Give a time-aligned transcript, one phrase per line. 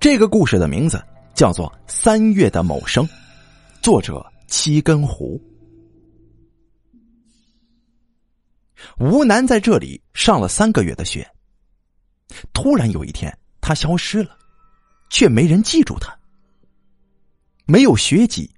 [0.00, 3.04] 这个故事的名字叫做《三月的某生》，
[3.82, 5.40] 作者七根胡。
[9.00, 11.28] 吴楠在这里上了三个月的学，
[12.52, 14.38] 突然有一天他消失了，
[15.10, 16.16] 却没人记住他，
[17.66, 18.48] 没有学籍，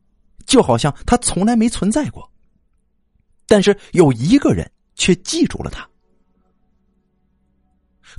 [0.44, 2.30] 就好像他从来没存在过。
[3.46, 5.88] 但是有一个人却记住了他，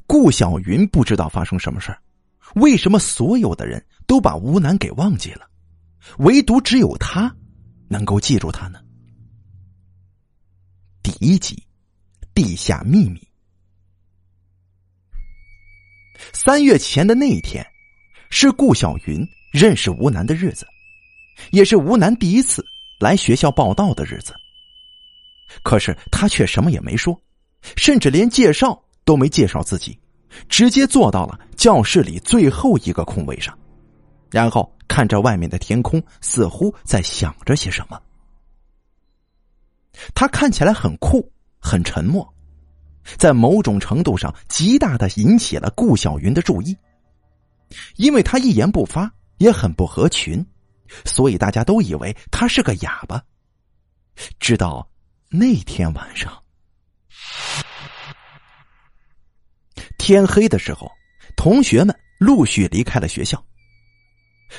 [0.08, 2.02] 顾小云不知道发生什么事儿。
[2.56, 5.50] 为什么所有的人都把吴楠给忘记了，
[6.20, 7.34] 唯独只有他
[7.88, 8.80] 能够记住他呢？
[11.04, 11.66] 第一集，
[12.34, 13.22] 地下秘密。
[16.34, 17.66] 三月前的那一天，
[18.30, 20.68] 是顾小云认识吴楠的日子，
[21.52, 22.64] 也是吴楠第一次
[23.00, 24.34] 来学校报道的日子。
[25.64, 27.20] 可是他却什么也没说，
[27.76, 30.00] 甚至连介绍都没介绍自己。
[30.48, 33.58] 直接坐到了教室里最后一个空位上，
[34.30, 38.02] 然后看着外面的天空，似乎在想着些什么。
[40.16, 42.28] 他看起来很酷，很沉默，
[43.18, 46.76] 在某种程度上极大的引起了顾小云的注意。
[47.98, 50.46] 因为他一言不发，也很不合群，
[51.06, 53.22] 所以大家都以为他是个哑巴。
[54.40, 54.90] 直到
[55.30, 56.41] 那天晚上。
[60.02, 60.92] 天黑的时候，
[61.38, 63.46] 同学们陆续离开了学校。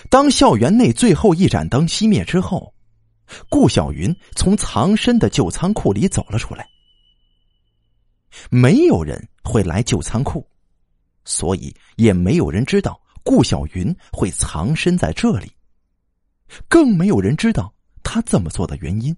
[0.08, 2.72] 当校园内最后一盏灯熄灭之后，
[3.50, 6.64] 顾小云从藏身的旧仓库里走了出来。
[8.50, 10.48] 没有人会来旧仓库，
[11.24, 15.50] 所以也没有人知道顾小云会藏身在这里，
[16.68, 19.14] 更没有人知道他这么做的原因。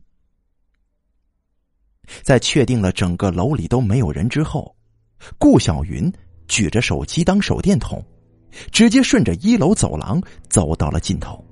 [2.22, 4.74] 在确定了整个楼里都没有人之后。
[5.38, 6.12] 顾小云
[6.46, 8.04] 举着手机当手电筒，
[8.70, 11.44] 直接顺着一楼走廊走到了尽头，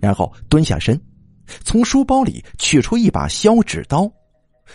[0.00, 1.00] 然后蹲下身，
[1.64, 4.10] 从书包里取出一把削纸刀，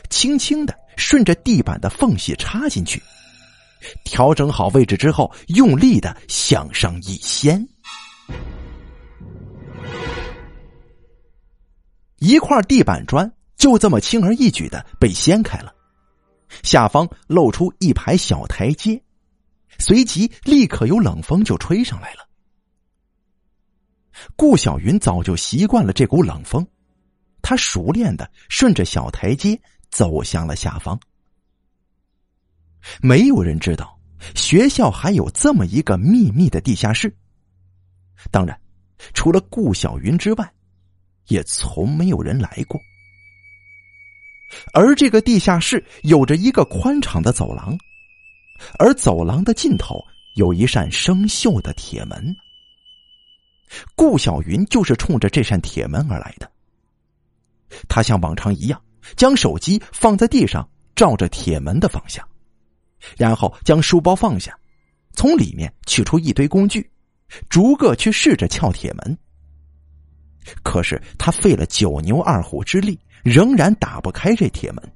[0.09, 3.01] 轻轻的顺着地板的缝隙插进去，
[4.03, 7.67] 调整好位置之后，用力的向上一掀，
[12.17, 15.73] 一块地板砖就这么轻而易举的被掀开了。
[16.63, 19.01] 下方露出一排小台阶，
[19.79, 22.27] 随即立刻有冷风就吹上来了。
[24.35, 26.65] 顾小云早就习惯了这股冷风，
[27.41, 29.59] 他熟练的顺着小台阶
[29.91, 30.99] 走向了下方。
[33.01, 33.99] 没有人知道
[34.33, 37.15] 学校还有这么一个秘密的地下室，
[38.31, 38.59] 当然，
[39.13, 40.53] 除了顾小云之外，
[41.27, 42.79] 也从没有人来过。
[44.73, 47.77] 而这个地下室有着一个宽敞的走廊，
[48.79, 50.01] 而走廊的尽头
[50.35, 52.35] 有一扇生锈的铁门。
[53.95, 56.49] 顾小云就是冲着这扇铁门而来的。
[57.89, 58.81] 他像往常一样，
[59.17, 62.25] 将手机放在地上，照着铁门的方向，
[63.17, 64.57] 然后将书包放下，
[65.11, 66.89] 从里面取出一堆工具，
[67.49, 69.17] 逐个去试着撬铁门。
[70.63, 72.97] 可是他费了九牛二虎之力。
[73.27, 74.91] 仍然打不开这铁门，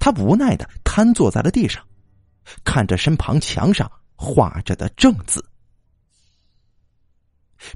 [0.00, 1.86] 他无奈的瘫坐在了地上，
[2.64, 5.44] 看着身旁墙上画着的“正”字。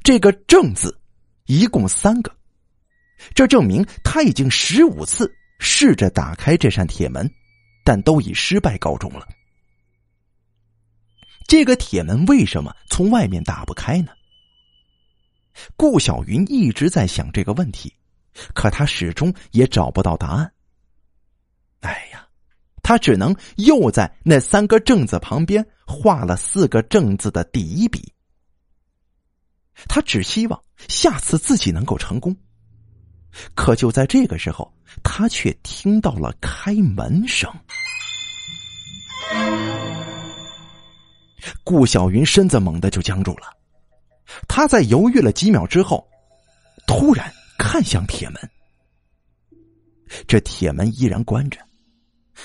[0.03, 1.01] 这个“正”字
[1.47, 2.37] 一共三个，
[3.33, 7.31] 这证明他已经十五次试着打开这扇铁门，
[7.85, 9.27] 但都以失败告终了。
[11.47, 14.13] 这个铁门为什么从外面打不开呢？
[15.77, 17.95] 顾小云一直在想这个问题。
[18.55, 20.53] 可他始终也找不到答案。
[21.81, 22.27] 哎呀，
[22.83, 28.13] 他只能又在那三个正字旁边画了四个正字的第一笔。
[29.89, 32.37] 他只希望下次自己能够成功。
[33.55, 34.71] 可就在这个时候，
[35.03, 37.51] 他却听到了开门声。
[41.65, 43.57] 顾小云身子猛地就僵住了，
[44.47, 46.07] 他在犹豫了几秒之后，
[46.87, 47.33] 突然。
[47.63, 48.51] 看向铁门，
[50.27, 51.61] 这铁门依然关着。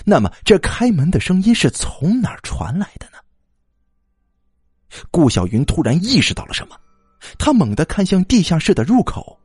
[0.04, 3.18] 那么，这开门的声音是从哪儿传来的呢？
[5.10, 6.78] 顾小云突然意识到了什么，
[7.40, 9.40] 他猛地看向地下室的入口。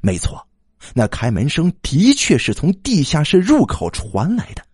[0.00, 0.46] 没错，
[0.94, 4.64] 那开门声的确是从地下室入口传来的，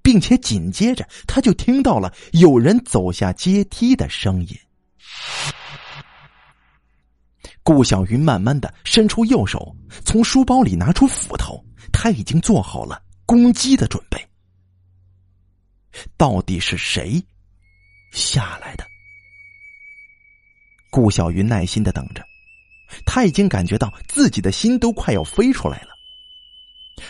[0.00, 4.58] 并且紧接着他就听到了有人走下阶梯的声音。
[7.64, 9.74] 顾小云慢慢的伸出右手，
[10.04, 14.22] 从书包里拿出斧头，他已经做好了攻击的准备。
[16.18, 17.24] 到底是谁
[18.12, 18.84] 下来的？
[20.90, 22.22] 顾小云耐心的等着，
[23.06, 25.88] 他已经感觉到自己的心都快要飞出来了，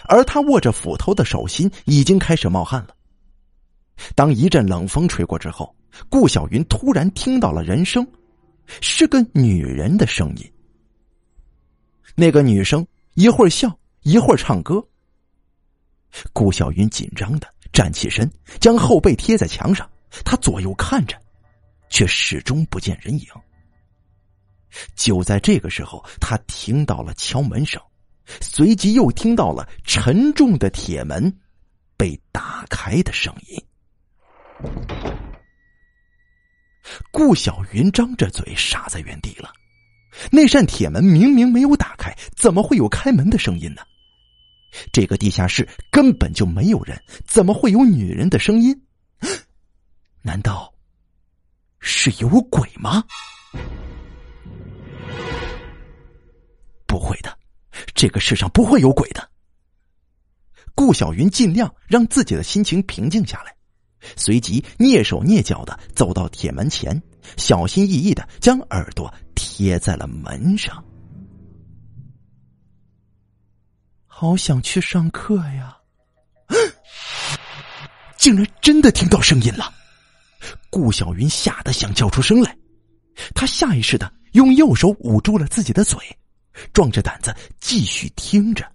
[0.05, 2.95] 而他握着斧头的手心已经开始冒汗了。
[4.15, 5.75] 当一阵冷风吹过之后，
[6.09, 8.07] 顾小云突然听到了人声，
[8.81, 10.53] 是个女人的声音。
[12.15, 14.85] 那个女生一会儿笑，一会儿唱歌。
[16.33, 18.31] 顾小云紧张的站起身，
[18.61, 19.91] 将后背贴在墙上，
[20.25, 21.21] 她左右看着，
[21.89, 23.27] 却始终不见人影。
[24.97, 27.81] 就在这个时候，他听到了敲门声，
[28.41, 31.33] 随即又听到了沉重的铁门
[31.97, 33.65] 被打开的声音。
[37.11, 39.53] 顾小云张着嘴傻在原地了。
[40.31, 43.83] 那扇铁门明明没有打开，怎么会有开门的声音呢？
[44.93, 48.83] 这个地下室根本就没有人，怎么会有女人的声音？
[50.23, 50.73] 难道
[51.81, 53.05] 是有鬼吗？
[56.87, 57.39] 不会的，
[57.95, 59.31] 这个世上不会有鬼的。
[60.75, 63.54] 顾小云尽量让自己的心情平静下来。
[64.17, 67.03] 随即蹑手蹑脚的走到铁门前，
[67.37, 70.85] 小心翼翼的将耳朵贴在了门上。
[74.07, 75.77] 好想去上课呀！
[78.17, 79.73] 竟然真的听到声音了！
[80.71, 82.57] 顾小云吓得想叫出声来，
[83.35, 85.99] 他下意识的用右手捂住了自己的嘴，
[86.73, 88.71] 壮着胆子继续听着。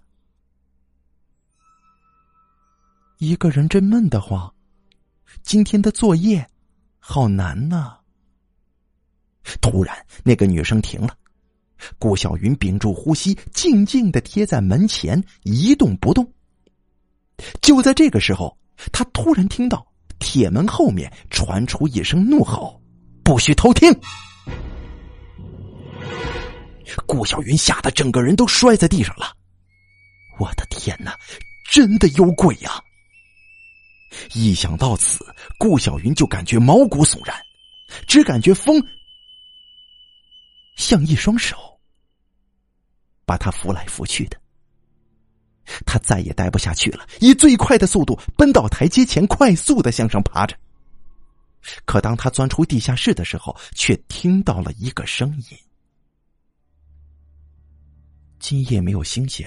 [3.18, 4.52] 一个人真闷得慌。
[5.42, 6.46] 今天的作业
[6.98, 7.96] 好难呐！
[9.60, 11.16] 突然，那个女生停了。
[11.98, 16.30] 顾小云屏住呼吸，静静的贴在门前一动不动。
[17.62, 18.56] 就在这个时候，
[18.92, 19.84] 他突然听到
[20.18, 22.80] 铁门后面传出一声怒吼
[23.24, 23.90] ：“不许偷听！”
[27.06, 29.34] 顾小云吓得整个人都摔在地上了。
[30.38, 31.18] 我的天哪，
[31.72, 32.82] 真的有鬼呀！
[34.34, 35.24] 一想到此，
[35.58, 37.40] 顾小云就感觉毛骨悚然，
[38.06, 38.82] 只感觉风
[40.76, 41.56] 像一双手
[43.24, 44.40] 把他扶来扶去的。
[45.86, 50.58] 他再也待不下去了，以最快的速度奔到台阶前，快速的向上爬着。
[51.84, 55.58] 可当他钻出地下室的时候，却听到了一个声音
[58.40, 59.46] ：“今夜没有星星，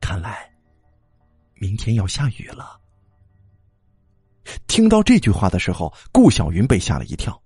[0.00, 0.48] 看来
[1.54, 2.78] 明天要下雨了。”
[4.66, 7.40] 听到这句话的时候，顾小云被吓了一跳，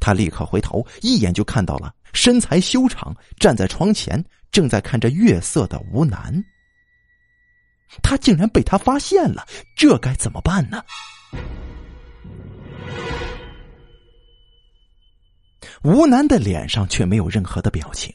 [0.00, 6.42] 他立刻回头，一眼就看到了身材修长、站在窗前正在看着月色的吴楠。
[8.02, 10.82] 他竟然被他发现了，这该怎么办呢？
[15.84, 18.14] 吴楠的脸上却没有任何的表情，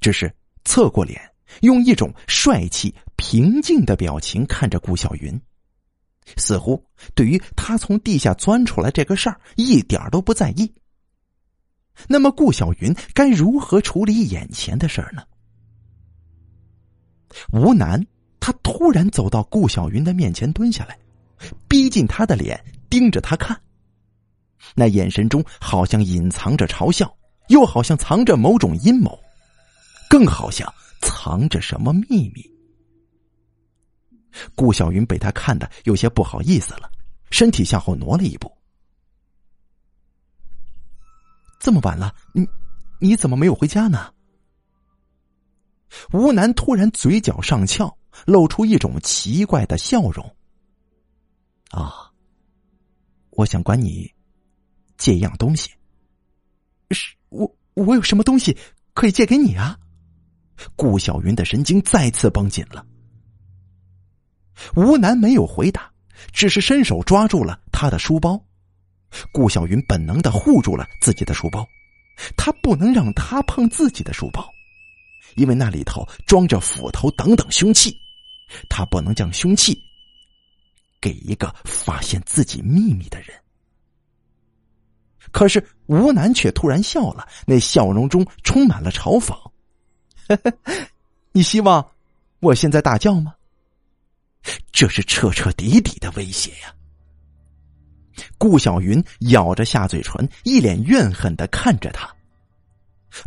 [0.00, 0.32] 只是
[0.64, 1.20] 侧过脸，
[1.62, 5.40] 用一种帅气、平静的表情看着顾小云。
[6.36, 6.84] 似乎
[7.14, 10.72] 对于他从地下钻出来这个事儿一点儿都不在意。
[12.08, 15.22] 那么顾小云该如何处理眼前的事儿呢？
[17.52, 18.04] 吴楠
[18.38, 20.98] 他突然走到顾小云的面前，蹲下来，
[21.68, 23.60] 逼近他的脸，盯着他看。
[24.74, 27.14] 那眼神中好像隐藏着嘲笑，
[27.48, 29.18] 又好像藏着某种阴谋，
[30.08, 30.72] 更好像
[31.02, 32.42] 藏着什么秘密。
[34.54, 36.90] 顾小云被他看的有些不好意思了，
[37.30, 38.50] 身体向后挪了一步。
[41.58, 42.48] 这么晚了，你
[43.00, 44.12] 你怎么没有回家呢？
[46.12, 50.24] 吴楠突然嘴角上翘，露出一种奇怪的笑容。
[51.70, 52.10] 啊，
[53.30, 54.10] 我想管你
[54.96, 55.70] 借一样东西。
[56.92, 58.56] 是我我有什么东西
[58.94, 59.78] 可以借给你啊？
[60.76, 62.86] 顾小云的神经再次绷紧了。
[64.76, 65.90] 吴楠没有回答，
[66.32, 68.42] 只是伸手抓住了他的书包。
[69.32, 71.66] 顾小云本能的护住了自己的书包，
[72.36, 74.48] 他不能让他碰自己的书包，
[75.34, 77.92] 因为那里头装着斧头等等凶器，
[78.68, 79.76] 他不能将凶器
[81.00, 83.30] 给一个发现自己秘密的人。
[85.32, 89.34] 可是吴楠却突然笑了，那笑容中充满了嘲讽
[91.32, 91.84] ：“你希望
[92.38, 93.34] 我现在大叫吗？”
[94.72, 96.74] 这是彻彻底底的威胁呀！
[98.38, 102.10] 顾小云咬着下嘴唇，一脸怨恨的看着他，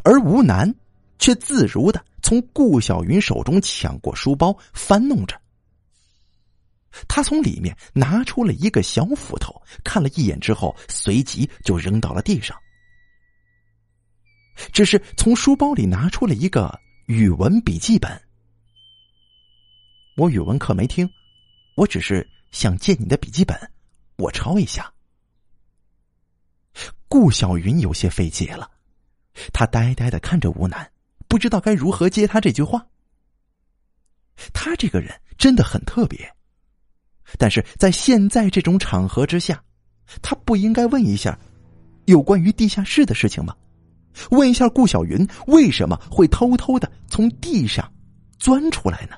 [0.03, 0.73] 而吴楠
[1.19, 5.39] 却自如的从顾小云手中抢过书包，翻弄着。
[7.07, 12.57] 他从里面拿出了一个小斧头，看了一眼之后，随即就扔到了地上。
[14.71, 18.21] 只是从书包里拿出了一个语文笔记本。
[20.15, 21.09] 我语文课没听，
[21.75, 23.57] 我只是想借你的笔记本，
[24.17, 24.93] 我抄一下。
[27.07, 28.69] 顾小云有些费解了，
[29.51, 30.91] 他呆呆的看着吴楠，
[31.27, 32.85] 不知道该如何接他这句话。
[34.53, 36.31] 他这个人真的很特别，
[37.39, 39.63] 但是在现在这种场合之下，
[40.21, 41.39] 他不应该问一下
[42.05, 43.55] 有关于地下室的事情吗？
[44.29, 47.91] 问一下顾小云为什么会偷偷的从地上
[48.37, 49.17] 钻出来呢？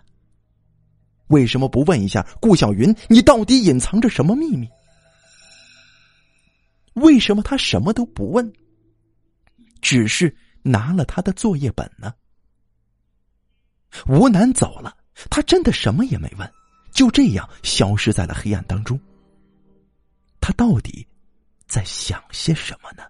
[1.27, 4.69] 为什么不问一下顾小云，你到底隐藏着什么秘密？
[6.93, 8.53] 为什么他什么都不问，
[9.81, 12.13] 只是拿了他的作业本呢？
[14.07, 14.97] 吴楠走了，
[15.29, 16.51] 他真的什么也没问，
[16.91, 18.99] 就这样消失在了黑暗当中。
[20.39, 21.07] 他到底
[21.67, 23.03] 在想些什么呢？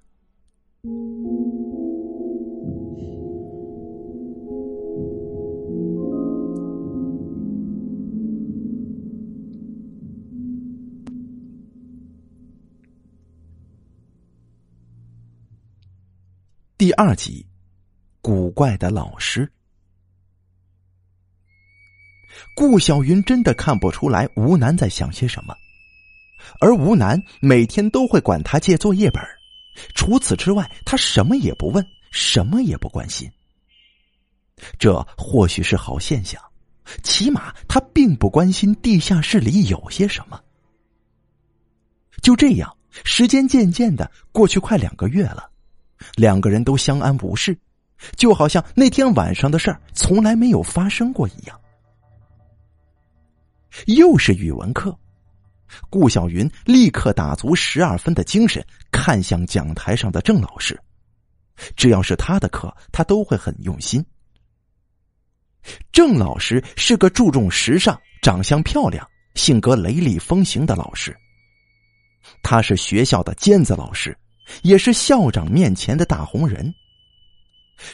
[16.78, 17.46] 第二集，
[18.22, 19.50] 古怪的老师。
[22.54, 25.56] 顾小云真的看不出来吴楠在想些什么，
[26.60, 29.24] 而吴楠每天都会管他借作业本，
[29.94, 33.32] 除此之外，他什么也不问，什么也不关心。
[34.78, 36.42] 这或许是好现象，
[37.04, 40.44] 起码他并不关心地下室里有些什么。
[42.22, 45.52] 就这样，时间渐渐的过去，快两个月了。
[46.16, 47.58] 两个人都相安无事，
[48.16, 51.60] 就好像那天晚上的事儿从来没有发生过一样。
[53.88, 54.98] 又是语文课，
[55.90, 60.80] 顾小云立刻打足十二分的精神，看向讲台上的郑老师。
[61.76, 64.06] 只要是他的课，他都会很用心。
[65.92, 71.16] 郑老师是个注重时尚、长相漂亮、性格雷厉风行的老师，
[72.44, 74.16] 他是学校的尖子老师。
[74.64, 76.74] 也是校长面前的大红人。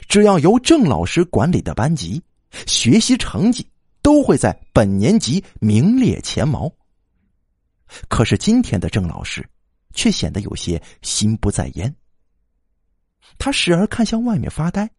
[0.08, 2.22] 只要由郑老师管理的班级，
[2.68, 3.68] 学习成绩
[4.02, 6.72] 都会在本年级名列前茅。
[8.08, 9.48] 可是今天的郑老师
[9.94, 11.94] 却显得有些心不在焉。
[13.38, 14.90] 他时而看向外面发呆，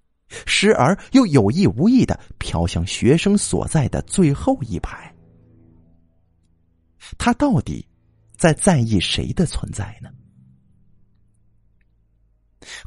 [0.47, 5.15] 时而又有意无意的瞟向学生所在的最后一排。
[7.19, 7.87] 他到底
[8.37, 10.11] 在在意谁的存在呢？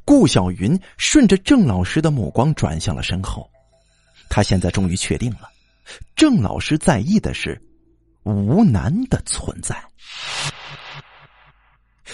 [0.03, 3.50] 顾小云顺着郑老师的目光转向了身后，
[4.29, 5.50] 他现在终于确定了，
[6.15, 7.62] 郑老师在意的是
[8.24, 9.84] 吴楠的存在。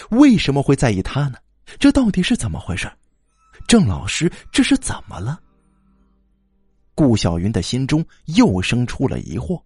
[0.09, 1.37] 为什么会在意他呢？
[1.79, 2.91] 这到底是怎么回事？
[3.67, 5.39] 郑老师这是怎么了？
[6.95, 9.61] 顾小云的心中又生出了疑惑。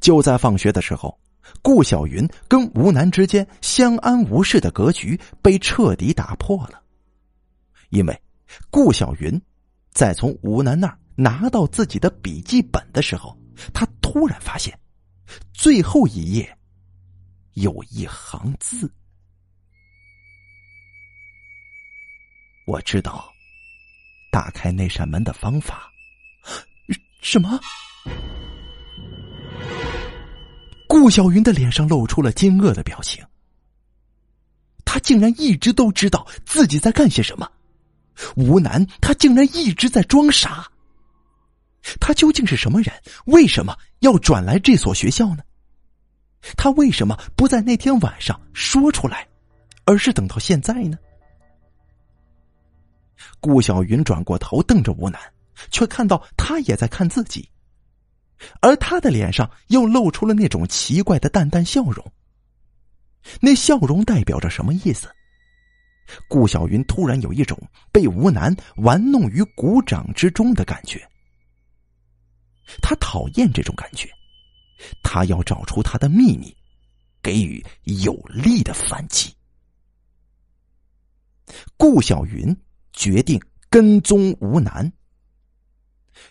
[0.00, 1.18] 就在放学的时候。
[1.62, 6.82] 顾小云跟吴楠之间相安无事的格局被彻底打破了，
[7.90, 8.22] 因为
[8.70, 9.40] 顾小云
[9.90, 13.36] 在从吴楠那儿拿到自己的笔记本的时候，
[13.74, 14.78] 他突然发现
[15.52, 16.56] 最后一页
[17.54, 18.90] 有一行字。
[22.66, 23.28] 我知道
[24.30, 25.90] 打开那扇门的方法。
[27.20, 27.58] 什么？
[30.88, 33.24] 顾小云的脸上露出了惊愕的表情。
[34.84, 37.48] 他竟然一直都知道自己在干些什么，
[38.36, 40.66] 吴楠他竟然一直在装傻。
[42.00, 42.92] 他究竟是什么人？
[43.26, 45.42] 为什么要转来这所学校呢？
[46.56, 49.28] 他为什么不在那天晚上说出来，
[49.84, 50.98] 而是等到现在呢？
[53.40, 55.20] 顾小云转过头瞪着吴楠，
[55.70, 57.48] 却看到他也在看自己。
[58.60, 62.04] 而他的脸上又露出了那种奇怪的淡淡笑容。
[63.40, 65.08] 那笑容代表着什么意思？
[66.28, 67.60] 顾小云突然有一种
[67.92, 71.06] 被吴楠玩弄于股掌之中的感觉。
[72.80, 74.08] 他讨厌这种感觉，
[75.02, 76.54] 他要找出他的秘密，
[77.22, 77.64] 给予
[78.04, 79.34] 有力的反击。
[81.76, 82.56] 顾小云
[82.92, 84.90] 决定跟踪吴楠，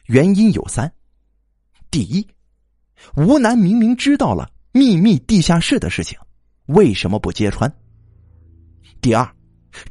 [0.06, 0.92] 原因有三。
[1.98, 2.28] 第一，
[3.16, 6.16] 吴楠明明知道了秘密地下室的事情，
[6.68, 7.74] 为什么不揭穿？
[9.02, 9.28] 第二，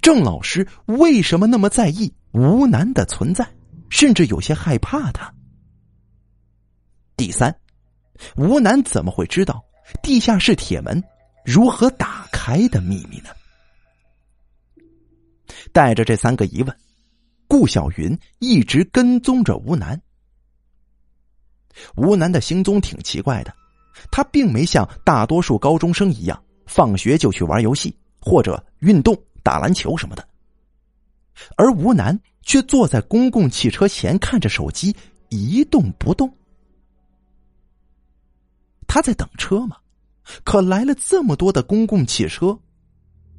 [0.00, 3.44] 郑老师为什么那么在意吴楠的存在，
[3.90, 5.34] 甚至有些害怕他？
[7.16, 7.52] 第三，
[8.36, 9.64] 吴楠怎么会知道
[10.00, 11.02] 地下室铁门
[11.44, 13.30] 如何打开的秘密呢？
[15.72, 16.76] 带着这三个疑问，
[17.48, 20.00] 顾小云一直跟踪着吴楠。
[21.96, 23.54] 吴楠的行踪挺奇怪的，
[24.10, 30.26] 他并没像大多数高中生一样，放学就去玩游戏或者运动、打篮球什么的，
[31.56, 34.94] 而吴楠却坐在公共汽车前看着手机，
[35.28, 36.32] 一动不动。
[38.86, 39.76] 他在等车吗？
[40.44, 42.58] 可来了这么多的公共汽车，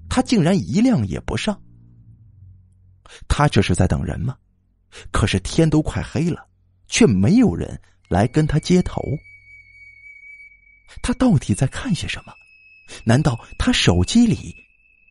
[0.08, 1.60] 他竟然一辆也不上。
[3.28, 4.38] 他这是在等人吗？
[5.12, 6.46] 可是天都快黑了，
[6.88, 9.02] 却没有人来跟他接头。
[11.02, 12.34] 他到底在看些什么？
[13.04, 14.56] 难道他手机里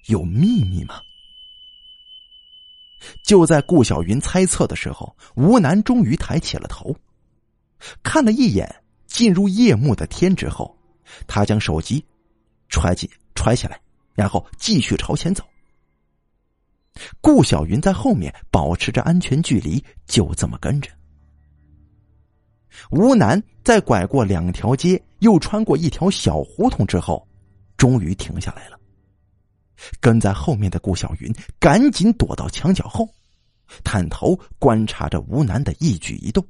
[0.06, 1.00] 有秘密吗？
[3.24, 6.96] 就在顾小云猜测的时候，吴楠终于抬起了头，
[8.02, 10.76] 看了一眼进入夜幕的天之后。
[11.28, 12.04] 他将手机
[12.68, 13.80] 揣起揣起来，
[14.14, 15.44] 然后继续朝前走。
[17.20, 20.90] 顾小云在后面保持着安全距离，就这么跟着。
[22.90, 27.26] 吴楠在拐过两条街，又穿过一条小胡同之后，
[27.76, 28.78] 终于停下来了。
[30.00, 33.08] 跟在后面的顾小云赶紧躲到墙角后，
[33.84, 36.44] 探头观察着吴楠的一举一动。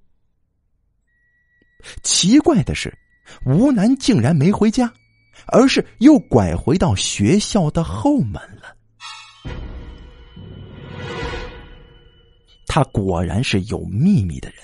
[2.03, 2.97] 奇怪的是。
[3.45, 4.89] 吴楠竟然没回家，
[5.47, 8.77] 而是又拐回到学校的后门了。
[12.69, 14.59] 他果然是有秘密的人。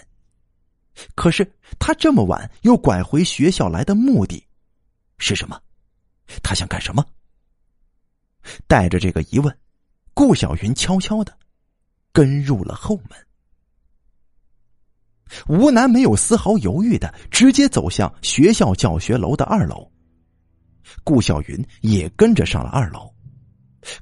[1.15, 4.47] 可是他这么晚又拐回学校来的目的
[5.19, 5.61] 是什么？
[6.43, 7.05] 他想干什么？
[8.67, 9.57] 带着这个疑问，
[10.15, 11.37] 顾小云悄悄的
[12.13, 13.27] 跟入了后门。
[15.49, 19.91] 吴楠没有丝毫犹豫的直接走向学校教学楼的二楼，
[21.05, 23.11] 顾小云也跟着上了二楼。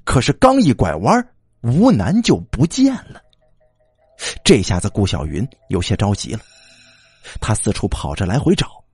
[0.05, 3.23] 可是刚一拐弯，吴楠就不见了。
[4.45, 6.41] 这下子顾小云有些着急了，
[7.41, 8.85] 他四处跑着来回找，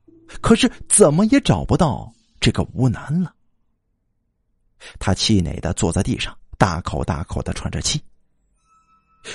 [0.41, 3.35] 可是怎么也找不到这个吴楠了。
[4.99, 8.03] 他气馁的坐在地上，大口大口的喘着气。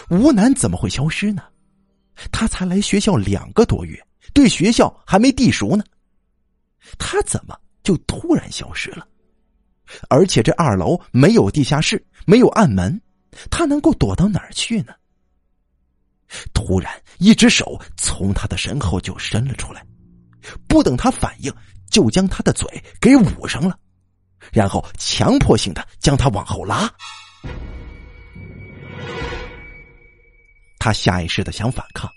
[0.10, 1.44] 吴楠怎么会消失呢？
[2.32, 4.00] 他才来学校两个多月，
[4.34, 5.84] 对学校还没地熟呢。
[6.98, 9.08] 他怎么就突然消失了？
[10.10, 13.02] 而且这二楼没有地下室，没有暗门，
[13.50, 14.94] 他能够躲到哪儿去呢？
[16.54, 19.86] 突然，一只手从他的身后就伸了出来，
[20.68, 21.54] 不等他反应，
[21.90, 22.68] 就将他的嘴
[23.00, 23.78] 给捂上了，
[24.52, 26.90] 然后强迫性的将他往后拉。
[30.80, 32.10] 他下意识的想反抗，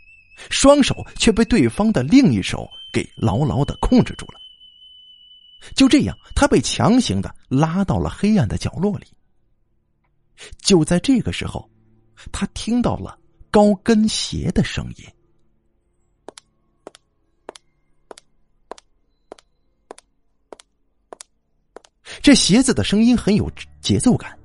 [0.49, 4.41] 双手却被对方的另一手给牢牢的控制住了。
[5.75, 9.07] 就这样，他被强行的拉到了黑暗的角落里。
[10.59, 11.69] 就在这个时候，
[12.33, 13.19] 他听到了
[13.55, 15.07] 高跟鞋的声音。
[22.21, 23.49] 这鞋子的声音很有
[23.81, 24.37] 节奏感。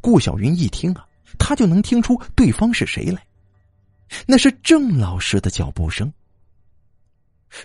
[0.00, 1.04] 顾小云一听啊。
[1.38, 3.26] 他就能听出对方是谁来，
[4.26, 6.12] 那是郑老师的脚步声。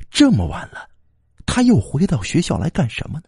[0.10, 0.90] 这么晚了，
[1.46, 3.26] 他又回到学校来干什么呢？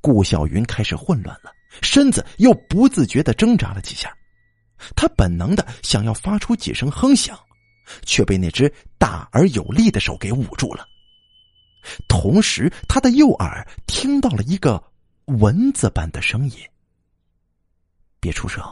[0.00, 4.16] 顾小云开始混乱了，身子又不自觉的挣扎了几下，
[4.94, 7.38] 他本能的想要发出几声哼响，
[8.04, 10.86] 却被那只大而有力的手给捂住了。
[12.08, 14.82] 同时，他的右耳听到了一个
[15.26, 16.58] 蚊子般的声音。
[18.18, 18.62] 别出声！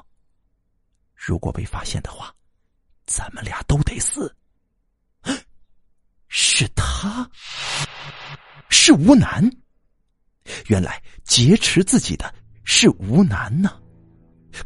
[1.15, 2.35] 如果被发现的话，
[3.07, 4.35] 咱们俩都得死。
[6.29, 7.31] 是他，
[8.69, 9.49] 是吴楠。
[10.67, 13.81] 原来劫持自己的是吴楠呢。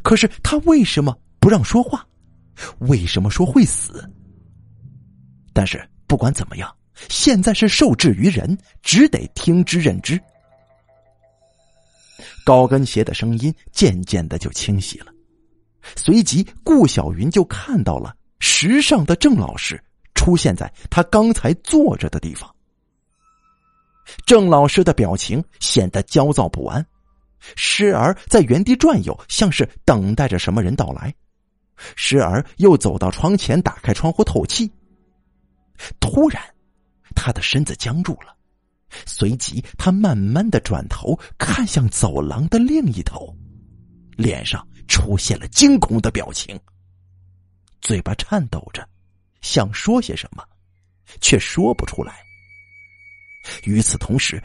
[0.01, 2.05] 可是他为什么不让说话？
[2.79, 4.03] 为什么说会死？
[5.53, 6.75] 但是不管怎么样，
[7.09, 10.19] 现在是受制于人，只得听之任之。
[12.45, 15.11] 高跟鞋的声音渐渐的就清晰了，
[15.95, 19.81] 随即顾小云就看到了时尚的郑老师
[20.15, 22.53] 出现在他刚才坐着的地方。
[24.25, 26.83] 郑老师的表情显得焦躁不安，
[27.55, 31.11] 时而在原地转悠，像是等待着什么人到来；
[31.95, 34.71] 时而又走到窗前，打开窗户透气。
[35.99, 36.43] 突然，
[37.15, 38.35] 他的身子僵住了。
[39.05, 43.35] 随即，他慢慢的转头看向走廊的另一头，
[44.17, 46.59] 脸上出现了惊恐的表情，
[47.81, 48.87] 嘴巴颤抖着，
[49.41, 50.43] 想说些什么，
[51.21, 52.15] 却说不出来。
[53.63, 54.41] 与此同时，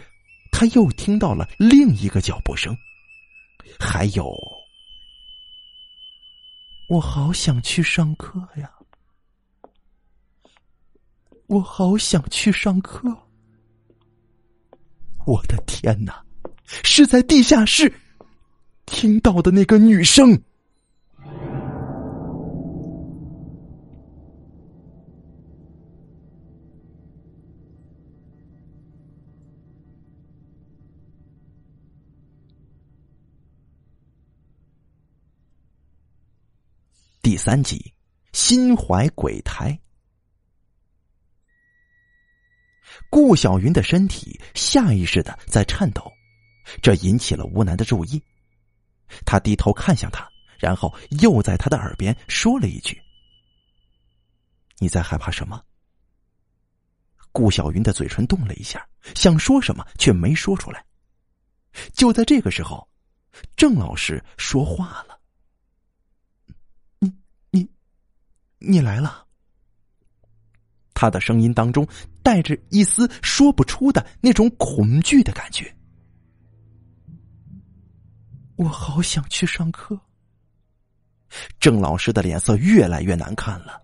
[0.52, 2.76] 他又听到了另一个脚步声，
[3.80, 4.30] 还有
[6.88, 8.70] 我好想去上课呀！
[11.46, 13.08] 我好想去上课。
[15.26, 16.22] 我的天哪，
[16.82, 17.92] 是在地下室
[18.86, 20.40] 听到的那个女声。
[37.44, 37.92] 三集，
[38.32, 39.78] 心怀鬼胎。
[43.10, 46.10] 顾小云的身体下意识的在颤抖，
[46.80, 48.18] 这引起了吴楠的注意。
[49.26, 50.26] 他低头看向他，
[50.58, 52.98] 然后又在他的耳边说了一句
[54.80, 55.62] ：“你在害怕什么？”
[57.30, 60.82] 顾小云的嘴唇动了一下，想说什么却没说出来。
[61.92, 62.88] 就在这个时候，
[63.54, 65.13] 郑老师说话了。
[68.66, 69.26] 你来了。
[70.94, 71.86] 他的声音当中
[72.22, 75.74] 带着一丝说不出的那种恐惧的感觉。
[78.56, 79.98] 我好想去上课。
[81.58, 83.80] 郑老师的脸色越来越难看了。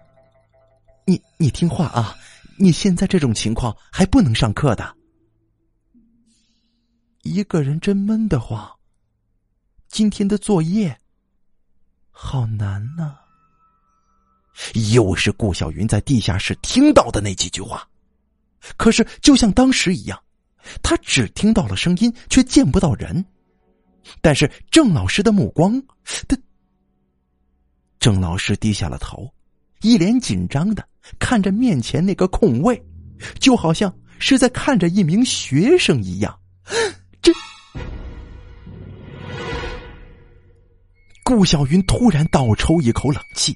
[1.05, 2.14] 你你听话啊！
[2.57, 4.97] 你现在这种情况还不能上课的。
[7.23, 8.71] 一个人真闷得慌。
[9.88, 10.97] 今天的作业
[12.11, 13.19] 好难呐。
[14.92, 17.87] 又是顾小云在地下室听到的那几句话，
[18.77, 20.20] 可是就像当时一样，
[20.83, 23.25] 他只听到了声音，却见不到人。
[24.20, 25.81] 但是郑老师的目光，
[26.27, 26.37] 他
[27.99, 29.31] 郑老师低下了头，
[29.83, 30.87] 一脸紧张的
[31.18, 32.83] 看着面前那个空位，
[33.38, 36.38] 就好像是在看着一名学生一样。
[37.23, 37.33] 这，
[41.25, 43.55] 顾小云突然倒抽一口冷气。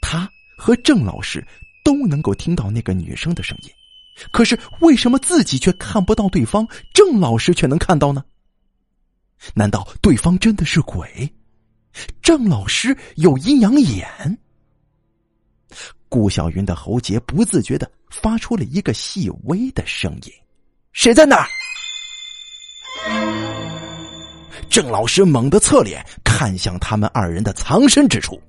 [0.00, 1.46] 他和郑老师
[1.84, 3.70] 都能够听到那个女生的声音，
[4.30, 6.66] 可是为什么自己却看不到对方？
[6.92, 8.24] 郑老师却能看到呢？
[9.54, 11.32] 难道对方真的是鬼？
[12.22, 14.38] 郑老师有阴阳眼？
[16.08, 20.32] 顾小云的喉结不自觉的发出了一个细微的声音
[20.92, 21.46] ：“谁在那儿？”
[24.70, 28.40] 郑老师猛地侧脸看向他们二人的藏身之处。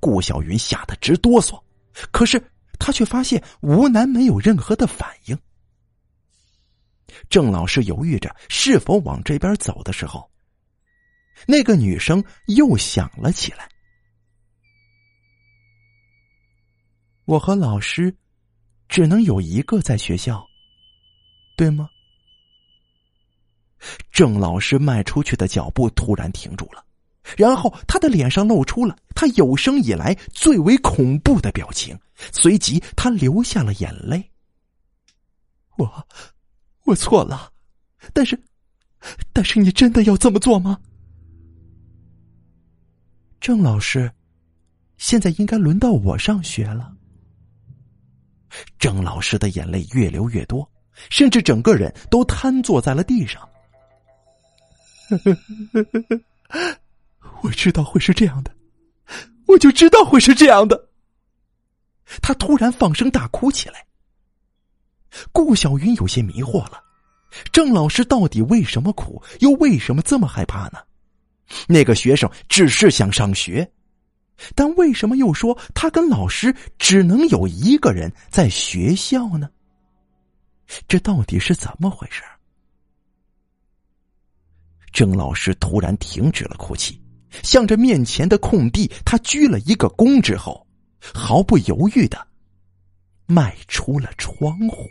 [0.00, 1.62] 顾小云吓得直哆嗦，
[2.10, 2.42] 可是
[2.78, 5.38] 他却发现吴楠没有任何的反应。
[7.28, 10.30] 郑老师犹豫着是否往这边走的时候，
[11.46, 13.68] 那个女生又响了起来
[17.24, 18.14] ：“我和老师
[18.88, 20.46] 只能有一个在学校，
[21.56, 21.88] 对吗？”
[24.10, 26.84] 郑老师迈出去的脚步突然停住了。
[27.36, 31.98] 然后他的脸上露出了他有生以来最为恐怖的表情，
[32.32, 34.30] 随即他流下了眼泪。
[35.76, 36.06] 我，
[36.84, 37.52] 我错了，
[38.12, 38.40] 但是，
[39.32, 40.80] 但是你真的要这么做吗？
[43.40, 44.10] 郑老师，
[44.96, 46.92] 现在应该轮到我上学了。
[48.78, 50.68] 郑老师的眼泪越流越多，
[51.10, 53.48] 甚至整个人都瘫坐在了地上。
[57.42, 58.54] 我知道会是这样的，
[59.46, 60.88] 我就知道会是这样的。
[62.22, 63.86] 他突然放声大哭起来。
[65.32, 66.82] 顾小云有些迷惑了，
[67.50, 70.78] 郑老师到底为什么哭，又为什么这么害怕呢？
[71.66, 73.70] 那个学生只是想上学，
[74.54, 79.48] 但为什么又说他跟老师只能有一个人在学校呢？
[80.86, 82.22] 这到底是怎么回事？
[84.92, 87.00] 郑老师突然停止了哭泣。
[87.42, 90.66] 向着面前的空地，他鞠了一个躬之后，
[91.14, 92.26] 毫不犹豫的
[93.26, 94.88] 迈出了窗户。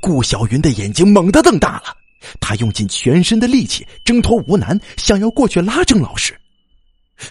[0.00, 1.96] 顾小云的眼睛猛地瞪大了，
[2.40, 6.38] 他用尽全身的力气挣脱吴楠，想要过去拉郑老师，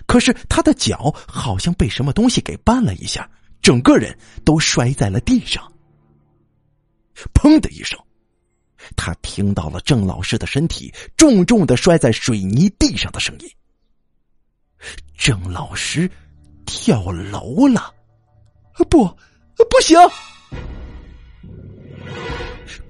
[0.06, 3.30] 可是他的脚好像被什么东西给绊了一下，
[3.62, 5.72] 整个人都摔在了地上。
[7.34, 8.00] 砰的一声。
[8.96, 13.50] 他听到了郑老师的身体重重的摔在水泥地上的声音。
[15.18, 16.10] 郑老师
[16.66, 17.94] 跳楼了，
[18.90, 19.06] 不，
[19.56, 19.98] 不行！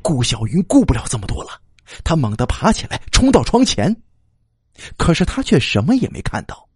[0.02, 1.62] 顾小云顾不了这么多了，
[2.04, 3.95] 他猛地爬起来，冲到窗前，
[4.97, 6.67] 可是他却什么也没看到，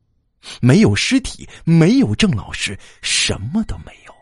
[0.61, 4.13] 没有尸体，没有郑老师，什么都没有。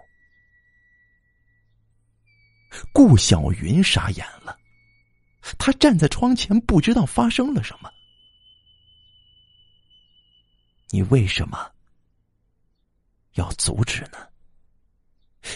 [2.93, 4.58] 顾小云傻眼了。
[5.57, 7.91] 他站在窗前，不知道发生了什么。
[10.91, 11.71] 你为什么
[13.33, 14.17] 要阻止呢？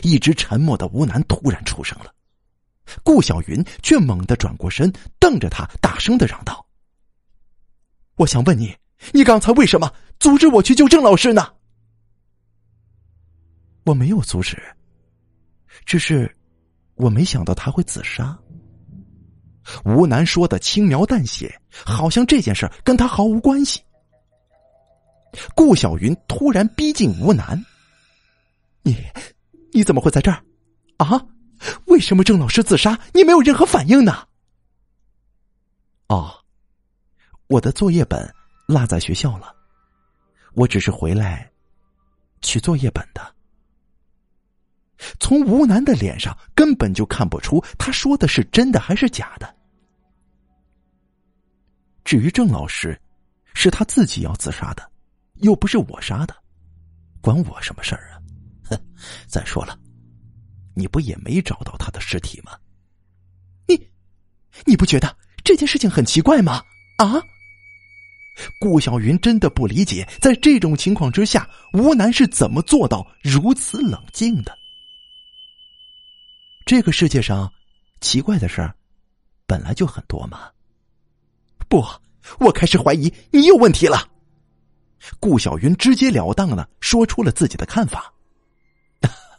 [0.01, 2.13] 一直沉默的吴楠突然出声了，
[3.03, 6.65] 顾小云却猛地转过身，瞪着他，大声的嚷道
[8.15, 8.75] ：“我想问你，
[9.12, 11.53] 你刚才为什么阻止我去救郑老师呢？”
[13.86, 14.58] 我没有阻止，
[15.86, 16.34] 只是
[16.95, 18.38] 我没想到他会自杀。
[19.86, 23.82] 吴楠说的轻描淡写，好像这件事跟他毫无关系。
[25.56, 27.65] 顾小云突然逼近吴楠
[28.84, 28.95] ：“你，
[29.71, 30.43] 你怎么会在这儿？
[30.97, 31.26] 啊？
[31.86, 32.99] 为什么郑老师自杀？
[33.13, 34.28] 你没有任何反应呢
[36.08, 36.32] ？”“哦，
[37.47, 38.32] 我的作业本
[38.67, 39.56] 落在学校了，
[40.54, 41.49] 我只是回来
[42.41, 43.21] 取作业本的。”
[45.20, 49.56] 从吴楠的脸上根本就看不出他说的是真的还是假的。
[52.04, 53.00] 至于郑老师，
[53.54, 54.84] 是他自己要自杀的，
[55.36, 56.36] 又不是我杀的，
[57.22, 58.20] 关我什么事儿啊？
[58.66, 58.78] 哼！
[59.28, 59.78] 再说了，
[60.74, 62.52] 你不也没找到他的尸体吗？
[63.68, 63.89] 你，
[64.66, 66.62] 你不觉得这件事情很奇怪吗？
[66.98, 67.24] 啊？
[68.60, 74.58] 顾小云真的不理解，在这种情况之下，吴楠是怎么做到如此冷静的？
[76.65, 77.52] 这个世界上，
[77.99, 78.73] 奇怪的事儿
[79.45, 80.49] 本来就很多嘛。
[81.67, 81.84] 不，
[82.39, 84.10] 我开始怀疑你有问题了。
[85.19, 88.13] 顾小云直截了当的说出了自己的看法。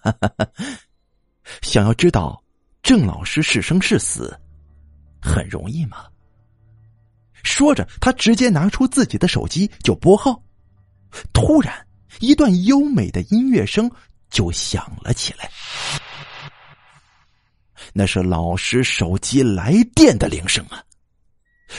[1.63, 2.43] 想要知道
[2.83, 4.39] 郑老师是生是死，
[5.23, 6.05] 很容易吗？
[7.43, 10.43] 说着，他直接拿出自己的手机就拨号。
[11.33, 11.87] 突然，
[12.21, 13.91] 一段优美的音乐声
[14.29, 15.51] 就响了起来。
[17.97, 20.83] 那是老师手机来电的铃声啊！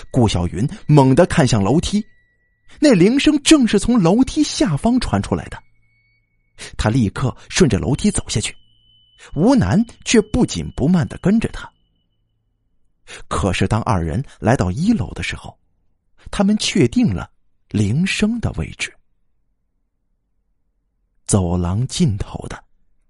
[0.10, 2.04] 顾小云猛地看向楼梯，
[2.80, 5.62] 那铃声正是从楼梯下方传出来的。
[6.78, 8.56] 他立刻顺着楼梯走下去，
[9.36, 11.70] 吴楠却不紧不慢的跟着他。
[13.28, 15.58] 可是当二人来到一楼的时候，
[16.32, 17.30] 他们确定了
[17.70, 18.92] 铃声的位置：
[21.26, 22.64] 走廊尽头的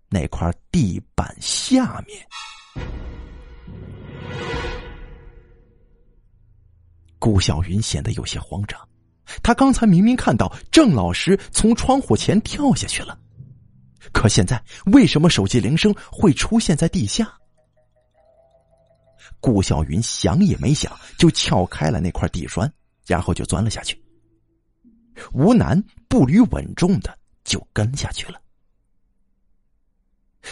[0.10, 2.28] 那块地板下面。
[7.26, 8.80] 顾小云显得有些慌张，
[9.42, 13.18] 他刚才明明看到郑老师从窗户前跳下去了，
[14.14, 17.36] 可现在为什么手机铃声会出现在地下？
[19.40, 22.72] 顾小云想也没想就撬开了那块地砖，
[23.08, 24.00] 然后就钻了下去。
[25.34, 28.40] 吴楠步履稳重的就跟下去了。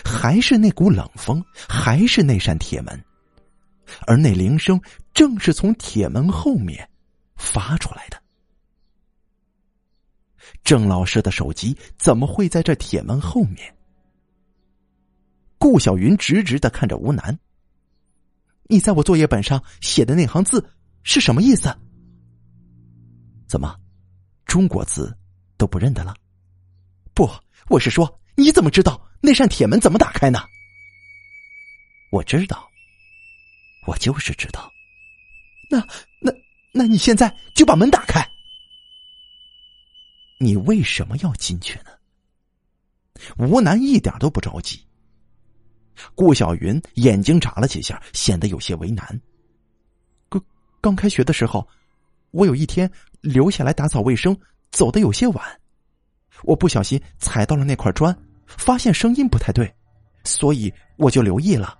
[0.03, 2.99] 还是那股冷风，还是那扇铁门，
[4.01, 4.81] 而那铃声
[5.13, 6.89] 正是从铁门后面
[7.35, 8.21] 发出来的。
[10.63, 13.75] 郑老师的手机怎么会在这铁门后面？
[15.57, 17.39] 顾小云直直的看着吴楠
[18.67, 20.65] ：“你在我作业本上写的那行字
[21.03, 21.73] 是什么意思？
[23.47, 23.79] 怎么，
[24.45, 25.17] 中国字
[25.57, 26.13] 都不认得了？
[27.13, 27.29] 不，
[27.69, 30.39] 我是说，你怎么知道？”那扇铁门怎么打开呢？
[32.11, 32.69] 我知道，
[33.85, 34.71] 我就是知道。
[35.69, 35.79] 那
[36.19, 36.31] 那
[36.73, 38.23] 那你现在就把门打开。
[40.39, 41.91] 你为什么要进去呢？
[43.37, 44.81] 吴楠一点都不着急。
[46.15, 49.21] 顾小云眼睛眨了几下，显得有些为难。
[50.27, 50.43] 刚
[50.81, 51.65] 刚开学的时候，
[52.31, 52.91] 我有一天
[53.21, 54.37] 留下来打扫卫生，
[54.71, 55.61] 走的有些晚，
[56.43, 58.13] 我不小心踩到了那块砖。
[58.45, 59.73] 发现声音不太对，
[60.25, 61.79] 所以我就留意了，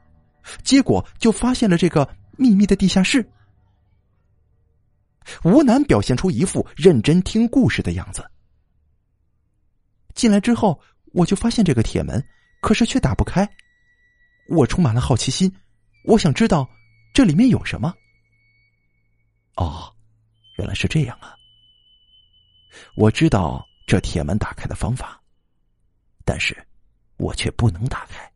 [0.63, 3.27] 结果就发现了这个秘密的地下室。
[5.43, 8.29] 吴楠表现出一副认真听故事的样子。
[10.13, 10.79] 进来之后，
[11.13, 12.23] 我就发现这个铁门，
[12.61, 13.49] 可是却打不开。
[14.49, 15.51] 我充满了好奇心，
[16.03, 16.69] 我想知道
[17.13, 17.93] 这里面有什么。
[19.55, 19.93] 哦，
[20.57, 21.35] 原来是这样啊！
[22.97, 25.21] 我知道这铁门打开的方法。
[26.25, 26.67] 但是，
[27.17, 28.32] 我却不能打开。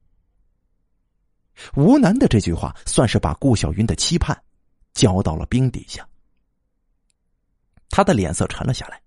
[1.75, 4.37] 吴楠的这句话算是把顾小云的期盼
[4.93, 6.07] 浇到了冰底下。
[7.89, 9.01] 他的脸色沉了下来。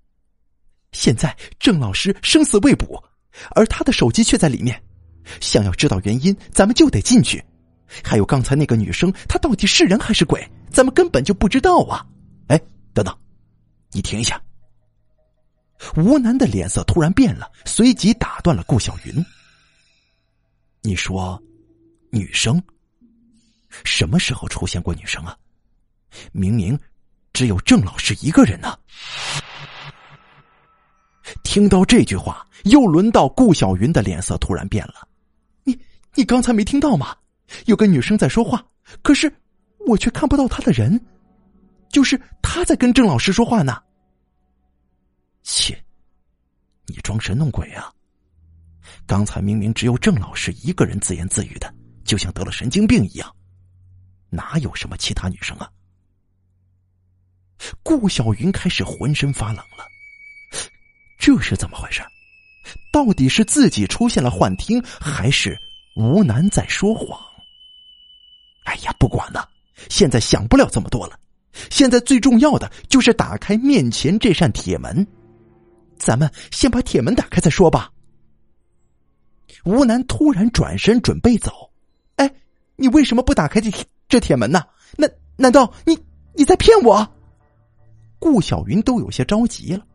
[0.93, 3.03] 现在郑老师生死未卜，
[3.51, 4.83] 而他的手机却在里面。
[5.41, 7.45] 想要知道原因，咱们就得进去。
[8.03, 10.45] 还有刚才那个女生，她到底是人还是鬼？
[10.71, 12.05] 咱们根本就不知道啊！
[12.49, 12.61] 哎，
[12.93, 13.17] 等等，
[13.93, 14.41] 你停一下。
[15.97, 19.25] 吴楠的脸色突然变了，随即打断了顾小云
[20.83, 21.41] ：“你说，
[22.11, 22.63] 女生
[23.85, 25.37] 什么时候出现过女生啊？
[26.33, 26.79] 明明
[27.33, 28.77] 只有郑老师一个人呢。
[31.45, 35.07] 听到这句话，又轮到顾小云的脸色突然变了。
[35.63, 35.79] 你
[36.15, 37.17] 你刚才没听到吗？
[37.67, 38.65] 有个女生在说话，
[39.03, 39.33] 可是
[39.87, 41.01] 我却看不到她的人，
[41.91, 43.81] 就是她在跟郑老师说话呢。
[45.45, 45.81] 切，
[46.87, 47.93] 你装神弄鬼啊！
[49.07, 51.73] 刚才明明只有郑老师一个人自言自语的，
[52.05, 53.35] 就像得了神经病一样，
[54.29, 55.71] 哪有什么其他女生啊？
[57.83, 59.85] 顾小云开始浑身发冷了，
[61.19, 62.03] 这是怎么回事？
[62.93, 65.59] 到底是自己出现了幻听，还是
[65.97, 67.21] 吴楠在说谎？
[68.65, 69.49] 哎呀，不管了，
[69.89, 71.19] 现在想不了这么多了。
[71.71, 75.07] 现在最重要的就是打开面前这扇铁门。
[75.99, 77.91] 咱们先把铁门打开再说吧。
[79.65, 81.70] 吴楠突然转身准备走，
[82.81, 83.71] 你为什么不打开这
[84.09, 84.65] 这铁门呢？
[84.97, 85.99] 难难道你
[86.35, 87.07] 你在骗我？
[88.19, 89.87] 顾小云都有些着急了。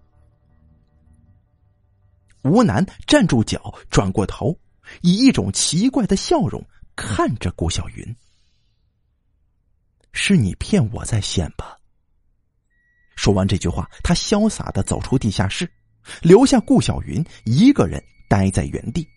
[2.43, 4.55] 吴楠站住脚，转过头，
[5.01, 6.63] 以一种奇怪的笑容
[6.95, 8.15] 看着顾小云
[10.13, 11.79] ：“是你骗我在先吧？”
[13.17, 15.67] 说完这句话，他潇洒的走出地下室，
[16.21, 19.07] 留下顾小云一个人待在原地。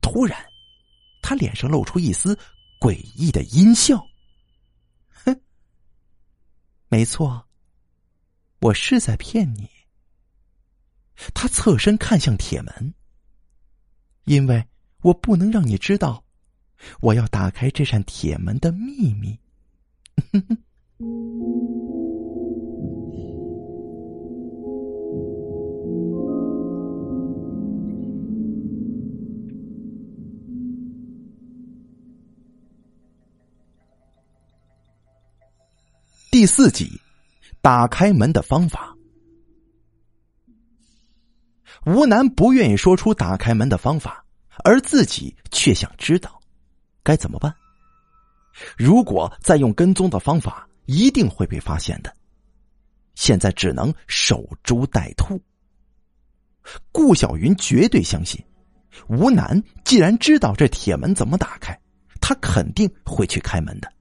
[0.00, 0.36] 突然，
[1.26, 2.38] 他脸上露出一丝
[2.78, 4.06] 诡异的阴笑
[5.24, 5.40] ：“哼，
[6.90, 7.48] 没错，
[8.60, 9.66] 我是在骗你。”
[11.32, 12.92] 他侧身看向铁门，
[14.24, 14.62] 因为
[15.00, 16.22] 我不能让你知道，
[17.00, 19.40] 我要打开这扇铁门的秘密。
[20.30, 20.58] 哼哼
[36.34, 37.00] 第四集，
[37.62, 38.92] 打开门的方法。
[41.86, 44.24] 吴楠不愿意说出打开门的方法，
[44.64, 46.40] 而自己却想知道
[47.04, 47.54] 该怎么办。
[48.76, 52.12] 如果再用跟踪的方法，一定会被发现的。
[53.14, 55.40] 现在只能守株待兔。
[56.90, 58.44] 顾小云绝对相信，
[59.06, 61.80] 吴楠既然知道这铁门怎么打开，
[62.20, 63.93] 他肯定会去开门的。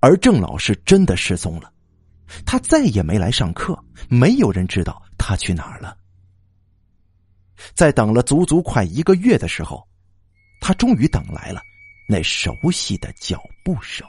[0.00, 1.72] 而郑老师真的失踪了，
[2.46, 5.96] 他再也没来上课，没有人知道他去哪儿了。
[7.74, 9.86] 在等了足足快一个月的时候，
[10.60, 11.60] 他终于等来了
[12.08, 14.06] 那熟悉的脚步声。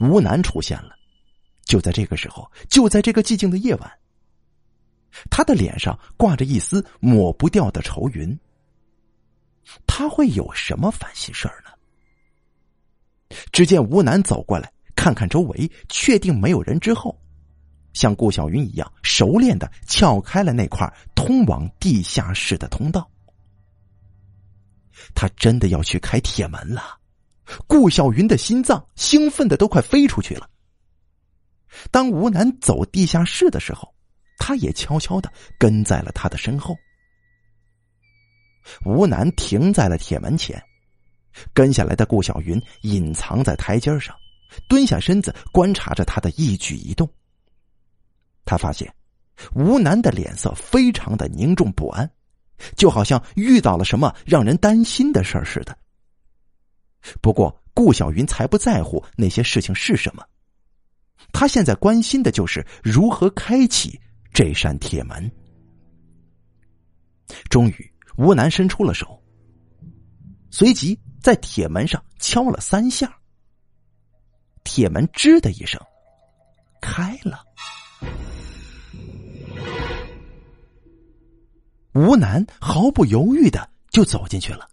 [0.00, 0.94] 吴楠出现了，
[1.64, 3.98] 就在这个时候，就在这个寂静的夜晚，
[5.28, 8.38] 他的脸上挂着一丝抹不掉的愁云。
[9.86, 13.36] 他会有什么烦心事儿呢？
[13.52, 14.72] 只见吴楠走过来。
[14.96, 17.16] 看看周围，确定没有人之后，
[17.92, 23.08] 像顾小云一样熟练的撬开了那块通往地下室的通道。
[25.14, 26.98] 他真的要去开铁门了，
[27.68, 30.50] 顾小云的心脏兴奋的都快飞出去了。
[31.92, 33.94] 当吴楠走地下室的时候，
[34.36, 36.76] 他也悄悄的跟在了他的身后。
[38.84, 40.62] 吴楠停在了铁门前，
[41.52, 44.14] 跟下来的顾小云隐藏在台阶上。
[44.66, 47.08] 蹲下身子，观察着他的一举一动。
[48.46, 48.92] 他发现，
[49.54, 52.10] 吴楠的脸色非常的凝重不安，
[52.74, 55.76] 就好像遇到了什么让人担心的事儿似的。
[57.20, 60.24] 不过，顾小云才不在乎那些事情是什么，
[61.30, 64.00] 他现在关心的就是如何开启
[64.32, 65.30] 这扇铁门。
[67.50, 69.22] 终于，吴楠伸出了手，
[70.50, 73.16] 随即在铁门上敲了三下。
[74.64, 75.80] 铁门吱的一声
[76.80, 77.44] 开了，
[81.94, 84.68] 吴楠毫不犹豫的就走进去了。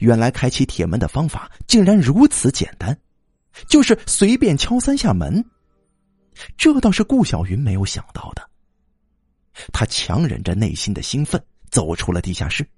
[0.00, 2.96] 原来开启铁门的方法竟然如此简单，
[3.66, 5.42] 就是随便敲三下门。
[6.58, 8.50] 这倒是顾小云没有想到的。
[9.72, 12.68] 他强忍着内心的兴奋，走出了地下室。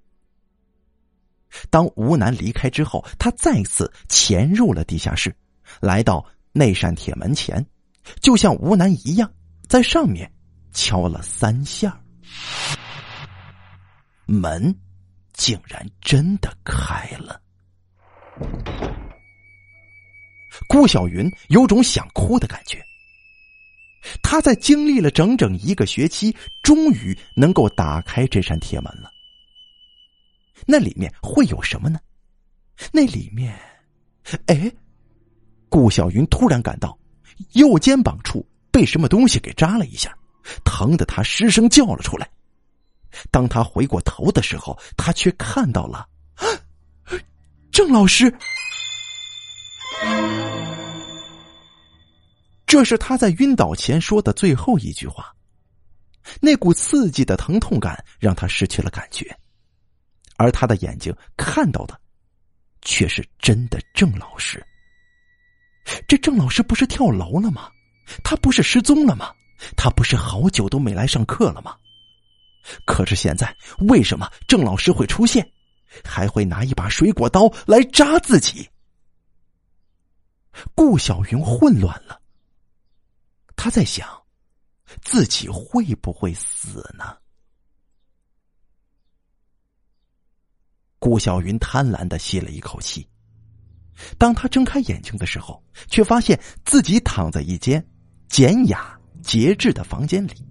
[1.69, 5.35] 当吴楠离开之后，他再次潜入了地下室。
[5.79, 7.65] 来到那扇铁门前，
[8.21, 9.31] 就像吴楠一样，
[9.67, 10.31] 在上面
[10.73, 11.99] 敲了三下，
[14.25, 14.75] 门
[15.33, 17.41] 竟然真的开了。
[20.67, 22.83] 顾小云有种想哭的感觉。
[24.21, 29.11] 他在经历了整整一个学期，终于能够打开这扇铁门了。
[30.65, 31.99] 那里面会有什么呢？
[32.91, 33.57] 那里面，
[34.47, 34.71] 哎，
[35.69, 36.97] 顾小云突然感到
[37.53, 40.15] 右肩膀处被什么东西给扎了一下，
[40.63, 42.29] 疼得他失声叫了出来。
[43.31, 46.45] 当他回过头的时候，他却看到了啊
[47.71, 48.33] 郑老师。
[52.69, 55.33] 这是他在晕倒前说的最后一句话。
[56.39, 59.35] 那股刺激的疼痛感让他失去了感觉，
[60.37, 61.99] 而他的眼睛看到的，
[62.83, 64.63] 却是真的郑老师。
[66.07, 67.71] 这郑老师不是跳楼了吗？
[68.23, 69.33] 他不是失踪了吗？
[69.75, 71.75] 他不是好久都没来上课了吗？
[72.85, 73.51] 可是现在，
[73.87, 75.43] 为什么郑老师会出现，
[76.05, 78.69] 还会拿一把水果刀来扎自己？
[80.75, 82.18] 顾小云混乱了，
[83.61, 84.07] 他在想，
[85.01, 87.17] 自己会不会死呢？
[90.97, 93.05] 顾小云贪婪的吸了一口气，
[94.17, 97.85] 当他睁开眼睛的时候，却发现自己躺在一间
[98.29, 100.47] 简雅节制的房间里。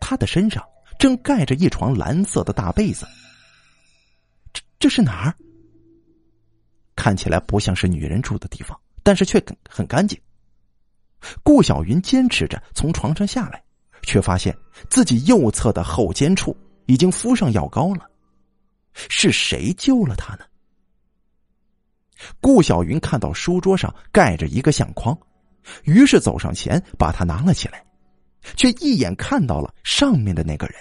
[0.00, 0.66] 他的身上
[0.98, 3.06] 正盖着一床蓝色的大被子，
[4.54, 5.36] 这这是哪儿？
[7.00, 10.20] 看起来不像是女人住的地方，但是却很很干净。
[11.42, 13.62] 顾小云坚持着从床上下来，
[14.02, 14.54] 却发现
[14.90, 18.06] 自己右侧的后肩处已经敷上药膏了。
[18.92, 20.44] 是谁救了他呢？
[22.38, 25.18] 顾小云看到书桌上盖着一个相框，
[25.84, 27.82] 于是走上前把它拿了起来。
[28.56, 30.76] 却一眼看到了上面的那个人，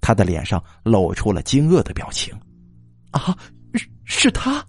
[0.00, 2.34] 他的脸上露出了惊愕的表情。
[3.10, 3.36] 啊，
[3.74, 4.66] 是是他。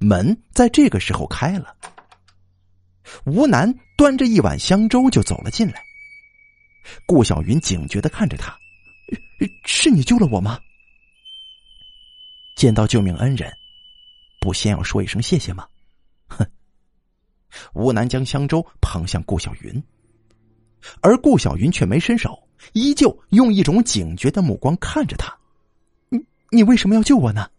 [0.00, 1.76] 门在这个时候开了，
[3.26, 5.82] 吴楠端着一碗香粥就走了进来。
[7.06, 8.56] 顾小云警觉的看着他
[9.66, 10.58] ：“是你救了我吗？”
[12.56, 13.52] 见到救命恩人，
[14.40, 15.68] 不先要说一声谢谢吗？
[16.28, 16.50] 哼！
[17.74, 19.82] 吴楠将香粥捧向顾小云。
[21.02, 25.36] 而顾小云却没伸手，依旧用一种警觉的目光看着他。
[26.08, 26.18] 你
[26.50, 27.50] 你为什么要救我呢？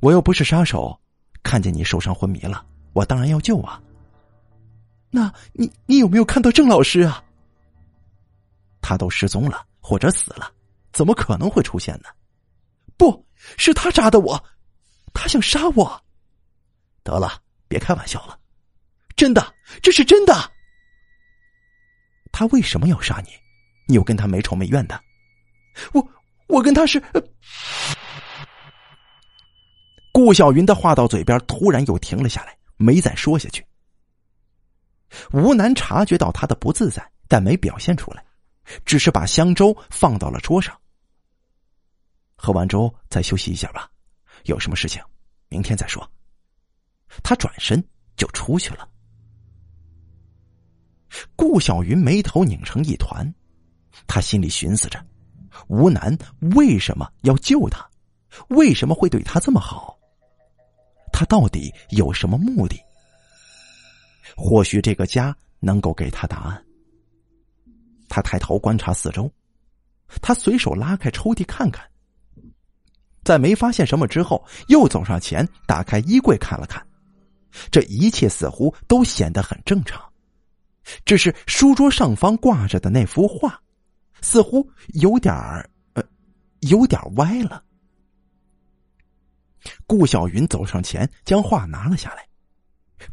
[0.00, 0.98] 我又不是杀手，
[1.42, 3.82] 看见你受伤昏迷了，我当然要救啊。
[5.10, 7.24] 那你你有没有看到郑老师啊？
[8.80, 10.52] 他都失踪了或者死了，
[10.92, 12.08] 怎么可能会出现呢？
[12.96, 13.26] 不
[13.56, 14.42] 是他扎的我，
[15.12, 16.04] 他想杀我。
[17.02, 18.38] 得了，别开玩笑了，
[19.16, 20.52] 真的，这是真的。
[22.30, 23.30] 他为什么要杀你？
[23.86, 25.00] 你又跟他没仇没怨的。
[25.92, 26.08] 我
[26.46, 27.02] 我跟他是……
[30.18, 33.64] 顾小云的话到嘴边，突然又停了下来，没再说下去。
[35.32, 38.24] 吴楠察觉到他的不自在，但没表现出来，
[38.84, 40.76] 只是把香粥放到了桌上。
[42.34, 43.88] 喝完粥再休息一下吧，
[44.46, 45.00] 有什么事情
[45.50, 46.04] 明天再说。
[47.22, 47.80] 他转身
[48.16, 48.88] 就出去了。
[51.36, 53.32] 顾小云眉头拧成一团，
[54.08, 55.00] 他心里寻思着：
[55.68, 56.18] 吴楠
[56.56, 57.88] 为什么要救他？
[58.48, 59.96] 为什么会对他这么好？
[61.12, 62.78] 他到底有什么目的？
[64.36, 66.64] 或许这个家能够给他答案。
[68.08, 69.30] 他抬头观察四周，
[70.22, 71.84] 他随手拉开抽屉看看，
[73.24, 76.86] 在没发现什么之后，又走上前打开衣柜看了看，
[77.70, 80.02] 这一切似乎都显得很正常。
[81.04, 83.60] 只是书桌上方挂着的那幅画，
[84.22, 86.02] 似乎有点儿，呃，
[86.60, 87.62] 有点歪了。
[89.86, 92.26] 顾小云走上前，将画拿了下来，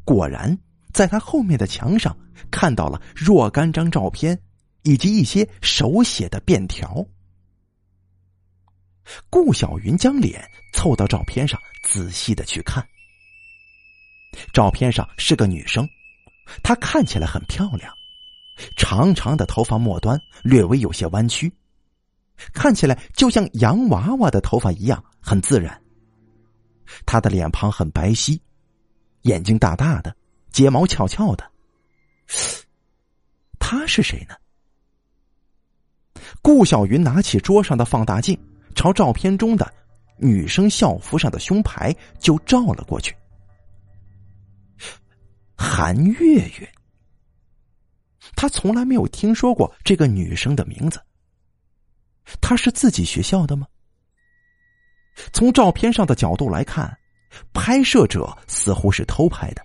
[0.04, 0.58] 果然
[0.94, 2.16] 在他后面的墙上
[2.52, 4.40] 看到了若干张照片，
[4.84, 7.06] 以及一些手写的便条。
[9.30, 10.44] 顾小云将脸
[10.74, 12.86] 凑到照片上，仔细的去看。
[14.52, 15.88] 照片上是个女生。
[16.62, 17.92] 她看起来很漂亮，
[18.78, 21.52] 长长的头发末端略微有些弯曲，
[22.54, 25.82] 看起来就像洋娃娃的头发一样很自然。
[27.06, 28.40] 她的脸庞很白皙，
[29.22, 30.16] 眼睛大大的，
[30.52, 31.52] 睫毛翘翘的。
[33.60, 34.36] 他是谁呢？
[36.42, 38.40] 顾小云拿起桌上的放大镜，
[38.76, 39.74] 朝照片中的
[40.18, 43.16] 女生校服上的胸牌就照了过去。
[45.58, 46.72] 韩月月，
[48.36, 51.02] 他从来没有听说过这个女生的名字。
[52.42, 53.68] 她是自己学校的吗？
[55.32, 56.98] 从照片上的角度来看，
[57.54, 59.62] 拍摄者似乎是偷拍的。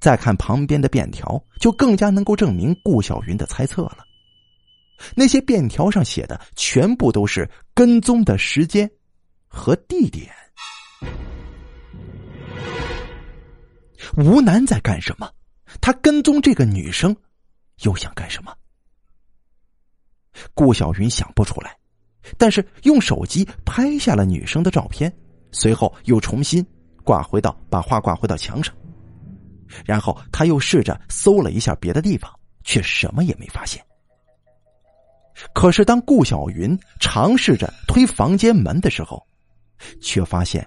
[0.00, 3.98] 再看旁边的便条，就更加能够证明顾小云的猜测了。
[5.14, 8.90] 那些便条上写的全部都是跟踪的时间
[9.46, 10.32] 和地点。
[14.16, 15.30] 吴楠在干什么？
[15.80, 17.14] 他跟踪这个女生，
[17.82, 18.54] 又想干什么？
[20.54, 21.76] 顾小云想不出来，
[22.38, 25.12] 但是用手机拍下了女生的照片，
[25.52, 26.64] 随后又重新
[27.02, 28.74] 挂回到把画挂回到墙上，
[29.84, 32.30] 然后他又试着搜了一下别的地方，
[32.62, 33.84] 却什么也没发现。
[35.52, 39.20] 可是当顾小云尝试着推房间门的时候，
[40.00, 40.64] 却发现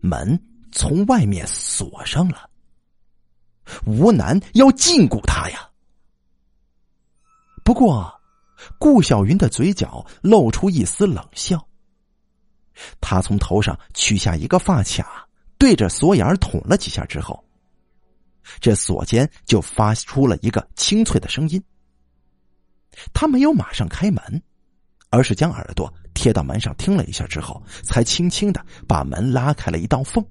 [0.00, 0.40] 门
[0.72, 2.48] 从外面锁上了。
[3.86, 5.68] 吴楠要禁锢他呀！
[7.64, 8.13] 不过，
[8.78, 11.66] 顾小云的嘴角露出一丝冷笑。
[13.00, 17.44] 他从头上取下一个发卡，对着锁眼捅了几下之后，
[18.60, 21.62] 这锁尖就发出了一个清脆的声音。
[23.12, 24.42] 他没有马上开门，
[25.10, 30.24] 而是将耳朵贴到门上听了一下之后，才轻轻的把门拉开了一道缝。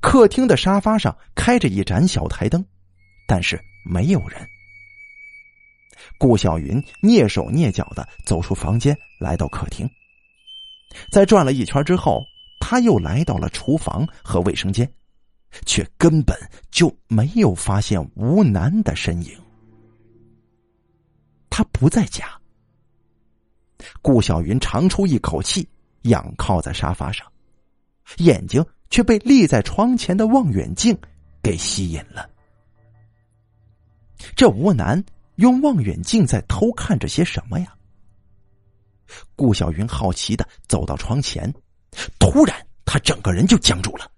[0.00, 2.64] 客厅的沙发上开着一盏小台灯，
[3.26, 4.44] 但是没有人。
[6.18, 9.88] 顾小云蹑手蹑脚的走出房间，来到客厅。
[11.10, 12.22] 在转了一圈之后，
[12.60, 14.90] 他又来到了厨房和卫生间，
[15.64, 16.36] 却根本
[16.70, 19.32] 就没有发现吴楠的身影。
[21.48, 22.28] 他不在家。
[24.02, 25.68] 顾小云长出一口气，
[26.02, 27.26] 仰靠在沙发上，
[28.18, 28.64] 眼睛。
[28.90, 30.98] 却被立在窗前的望远镜
[31.42, 32.26] 给吸引了。
[34.34, 35.04] 这吴楠
[35.38, 37.72] 用望远镜在偷看着些什么呀？
[39.36, 41.52] 顾小云好奇的走到窗前，
[42.18, 44.10] 突然他整个人就僵住了，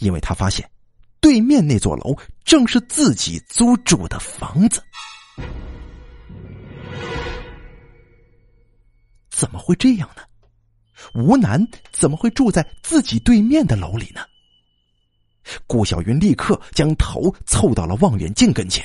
[0.00, 0.70] 因为他发现
[1.18, 2.14] 对面那座楼
[2.44, 4.82] 正是自己租住的房子。
[9.30, 10.22] 怎么会这样呢？
[11.14, 14.20] 吴楠怎么会住在自己对面的楼里呢？
[15.66, 18.84] 顾小云立刻将头凑到了望远镜跟前。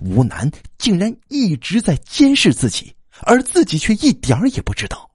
[0.00, 5.10] 吴楠竟然一直在监视自己，而自己却一点也不知道。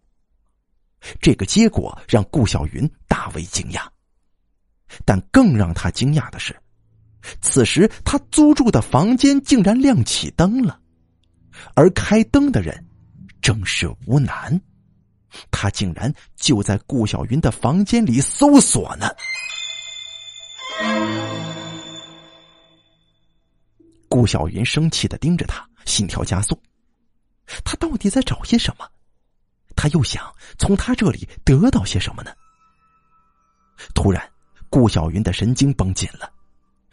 [1.22, 3.86] 这个结果让顾小云大为惊讶，
[5.05, 6.55] 但更让他惊讶的是，
[7.41, 10.80] 此时他租住的房间竟然亮起灯了，
[11.76, 12.86] 而开灯的人
[13.41, 14.59] 正是吴楠。
[15.51, 19.07] 他竟然就在顾小云的房间里搜索呢！
[24.16, 26.57] 顾小云生气的盯着他，心跳加速。
[27.66, 28.89] 他到底在找些什么？
[29.76, 32.32] 他又想从他这里得到些什么呢？
[33.93, 34.26] 突然，
[34.70, 36.32] 顾小云的神经绷紧了，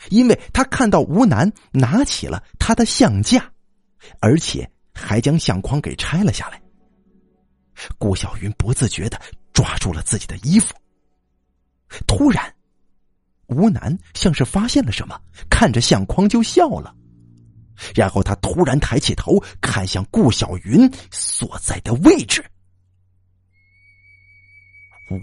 [0.09, 3.49] 因为他看到吴楠拿起了他的相架，
[4.19, 6.61] 而且还将相框给拆了下来。
[7.99, 10.75] 顾小云不自觉的抓住了自己的衣服。
[12.05, 12.53] 突然，
[13.47, 15.17] 吴楠像是发现了什么，
[15.49, 16.93] 看着相框就笑了。
[17.95, 22.45] 然后他突然抬起头，看向顾小云所在的位置。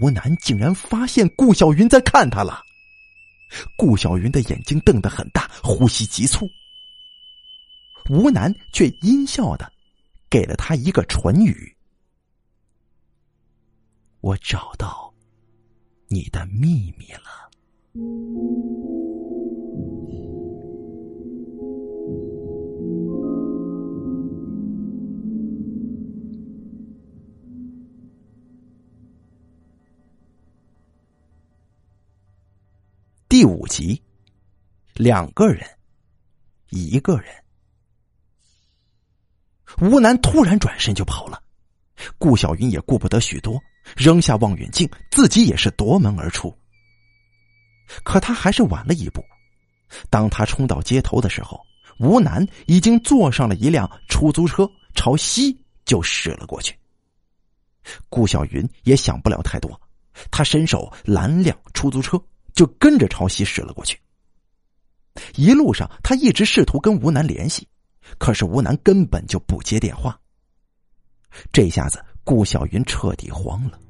[0.00, 2.62] 吴楠竟然发现顾小云在看他了。
[3.76, 6.46] 顾小云的眼睛瞪得很大，呼吸急促。
[8.08, 9.72] 吴楠却阴笑的
[10.28, 11.76] 给了他一个唇语。
[14.20, 15.12] 我找到
[16.08, 18.89] 你的秘密了。
[33.30, 34.02] 第五集，
[34.94, 35.64] 两个人，
[36.70, 37.32] 一个人。
[39.80, 41.40] 吴楠突然转身就跑了，
[42.18, 43.62] 顾小云也顾不得许多。
[43.96, 46.52] 扔下望远镜，自己也是夺门而出。
[48.02, 49.24] 可他还是晚了一步。
[50.10, 51.64] 当他冲到街头的时候，
[52.00, 56.76] 吴楠已经坐上了一辆出租车，朝西就驶了过去。
[58.08, 59.80] 顾小云也想不了太多，
[60.32, 62.20] 他伸手拦辆出租车，
[62.54, 63.98] 就跟着朝西驶了过去。
[65.34, 67.66] 一路上，他一直试图跟吴楠联系，
[68.18, 70.18] 可是吴楠根本就不接电话。
[71.52, 72.04] 这下子。
[72.22, 73.80] 顾小云彻底慌了，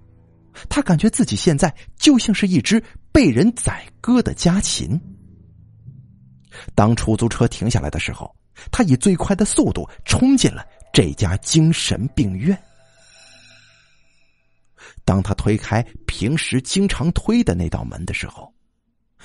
[0.68, 2.82] 他感觉自己现在就像是一只
[3.12, 4.98] 被人宰割的家禽。
[6.74, 8.34] 当出租车停下来的时候，
[8.70, 12.58] 他以最快的速度冲进了这家精神病院。
[15.04, 18.52] 当他推开平时经常推的那道门的时候，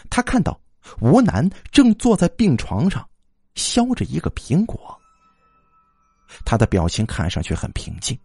[0.09, 0.59] 他看到
[0.99, 3.07] 吴楠正坐在病床上，
[3.55, 4.99] 削着一个苹果。
[6.43, 8.19] 他的表情看上去很平静，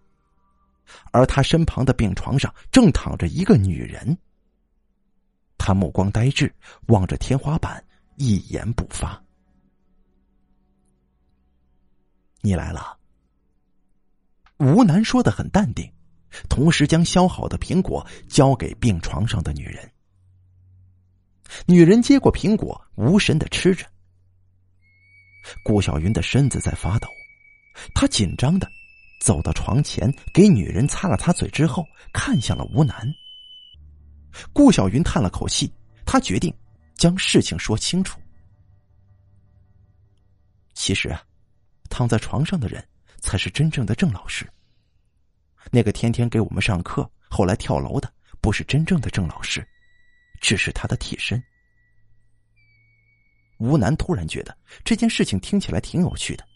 [1.12, 4.16] 而他身旁的病床上正躺着一个女人。
[5.58, 6.52] 他目光呆滞，
[6.88, 7.84] 望着天花板，
[8.16, 9.22] 一言不发。
[12.40, 12.98] 你来了。
[14.56, 15.90] 吴楠说的很淡定，
[16.48, 19.90] 同时将削好的苹果交给病床上的女人。
[21.66, 23.84] 女人接过苹果，无神的吃着。
[25.64, 27.08] 顾小云的身子在发抖，
[27.94, 28.68] 她紧张的
[29.20, 33.12] 走到床前，给女人擦了擦嘴之后，看向了吴楠。
[34.52, 35.72] 顾小云叹了口气，
[36.06, 36.54] 他决定
[36.94, 38.20] 将事情说清楚。
[40.72, 41.20] 其实啊，
[41.88, 42.86] 躺在床上的人
[43.20, 44.48] 才是真正的郑老师。
[45.70, 49.66] 那个天天给我们上课，后来跳楼的，不是真正的郑老师，
[50.40, 51.42] 只是他的替身。
[53.58, 56.46] 吴楠突然觉得这件事情听起来挺有趣的。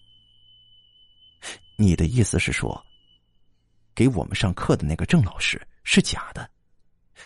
[1.76, 2.82] 你的意思是说，
[3.94, 6.48] 给我们上课的那个郑老师是假的，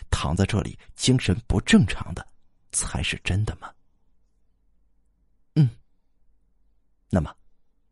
[0.09, 2.27] 躺在这里精神不正常的
[2.71, 3.71] 才是真的吗？
[5.55, 5.69] 嗯。
[7.09, 7.33] 那么，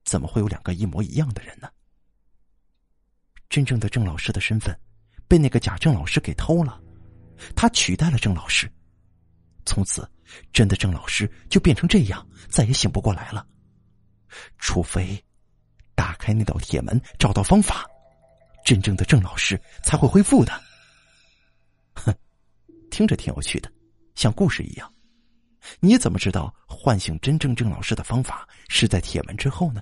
[0.04, 1.70] 怎么会有两个一模一样的人呢？
[3.50, 4.78] 真正的郑老师的身份
[5.28, 6.82] 被那个假郑老师给偷了，
[7.56, 8.72] 他取代了郑老师，
[9.66, 10.10] 从此。
[10.52, 13.48] 真的郑老师就变成这样，再也醒不过来了。
[14.58, 15.18] 除非
[15.96, 17.86] 打开那道铁门，找到方法，
[18.66, 20.52] 真正的郑老师才会恢复的。
[21.94, 22.14] 哼，
[22.92, 23.72] 听着挺有趣的，
[24.16, 24.94] 像故事一样。
[25.80, 29.82] 你怎么知道唤醒真正郑老师的方法是在铁门之后呢？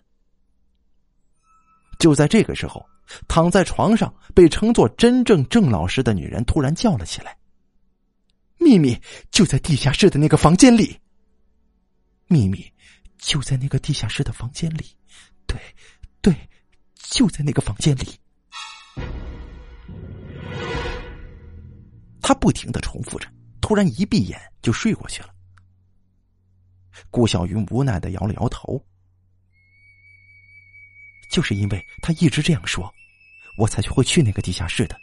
[1.98, 2.88] 就在这个时候，
[3.28, 7.38] 躺在床上被称作真正郑老师的女人突然叫了起来。
[8.58, 9.00] 秘密
[9.32, 11.00] 就在地下室的那个房间里。
[12.28, 12.66] 秘密
[13.20, 14.86] 就在那个地下室的房间里，
[15.46, 15.60] 对，
[16.22, 16.36] 对，
[16.96, 18.08] 就在那个房间里。
[22.20, 23.28] 他不停的重复着，
[23.62, 25.30] 突然一闭眼就睡过去了。
[27.12, 28.84] 顾小云无奈的摇了摇头，
[31.36, 32.90] 就是因为他一直这样说，
[33.58, 34.98] 我才去会去那个地下室的，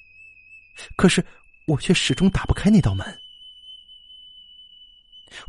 [0.97, 1.23] 可是
[1.67, 3.07] 我却始终打不开那道门。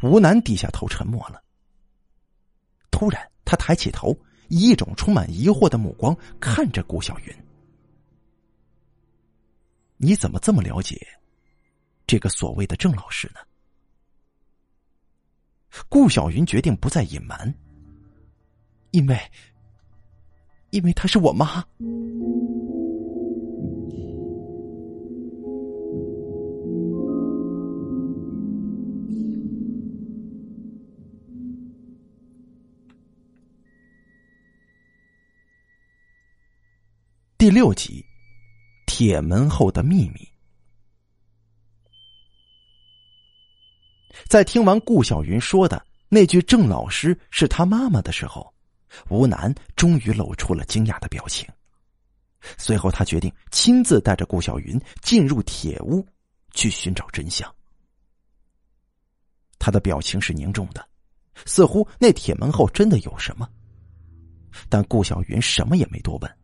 [0.01, 1.41] 吴楠低下头，沉默了。
[2.91, 4.13] 突然，他抬起头，
[4.49, 7.33] 以一种充满疑惑的目光看着顾小云
[9.95, 10.99] ：“你怎么这么了解
[12.05, 13.39] 这个所谓的郑老师呢？”
[15.87, 17.57] 顾小云决定不再隐瞒，
[18.91, 19.17] 因为，
[20.73, 21.63] 因为她是我妈。
[37.37, 38.03] 第六集，
[38.87, 40.27] 铁门后的秘密。
[44.27, 48.52] 在听完顾小云说的那句“郑老师是他妈妈”的时候，
[49.09, 51.47] 吴楠终于露出了惊讶的表情。
[52.57, 56.05] 随后，他决定亲自带着顾小云进入铁屋，
[56.51, 57.53] 去寻找真相。
[59.59, 60.85] 他的表情是凝重的，
[61.45, 63.49] 似乎那铁门后真的有什么。
[64.69, 66.37] 但顾小云什么也没多问，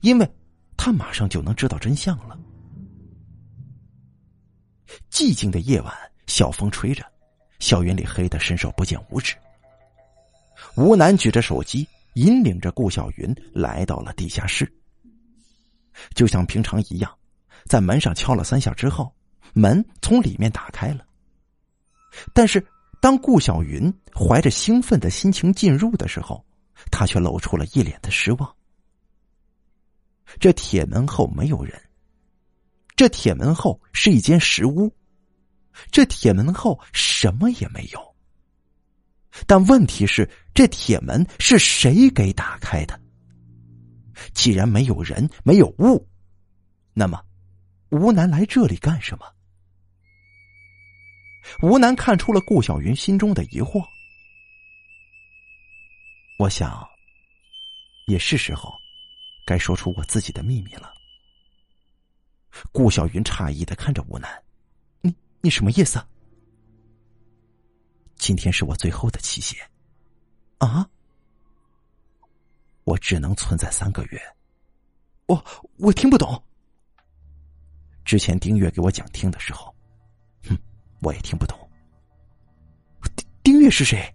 [0.00, 0.30] 因为。
[0.76, 2.36] 他马上就能知道真相了。
[5.08, 5.94] 寂静的夜晚，
[6.26, 7.06] 小风吹着，
[7.60, 9.36] 校园里黑的伸手不见五指。
[10.74, 14.70] 吴楠举着手机，引领着顾小云来到了地下室。
[16.14, 17.16] 就像平常一样，
[17.66, 19.14] 在门上敲了三下之后，
[19.52, 21.06] 门从里面打开了。
[22.32, 22.64] 但是，
[23.00, 26.44] 当顾小云怀着兴奋的心情进入的时候，
[26.90, 28.56] 他却露出了一脸的失望。
[30.40, 31.80] 这铁门后没有人，
[32.96, 34.92] 这铁门后是一间石屋，
[35.90, 38.13] 这铁门后什么也没有。
[39.46, 43.00] 但问题是，这铁门是谁给打开的？
[44.32, 46.08] 既然没有人，没有物，
[46.92, 47.20] 那么
[47.90, 49.26] 吴楠来这里干什么？
[51.62, 53.84] 吴楠看出了顾小云心中的疑惑，
[56.38, 56.86] 我想，
[58.06, 58.72] 也是时候。
[59.46, 60.90] 该说出我自己的秘密了。
[62.72, 64.42] 顾小云诧异的看着吴楠
[65.02, 66.02] ：“你你什么意思？
[68.16, 69.58] 今天是我最后的期限
[70.58, 70.88] 啊！
[72.84, 74.20] 我只能存在三个月。
[75.26, 75.44] 我
[75.78, 76.42] 我听不懂。
[78.04, 79.74] 之前丁月给我讲听的时候，
[80.46, 80.56] 哼，
[81.00, 81.58] 我也听不懂。
[83.16, 84.14] 丁丁月是谁？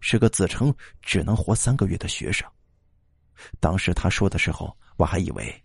[0.00, 2.46] 是个自称只能活三个月的学生。”
[3.58, 5.64] 当时他说的时候，我还以为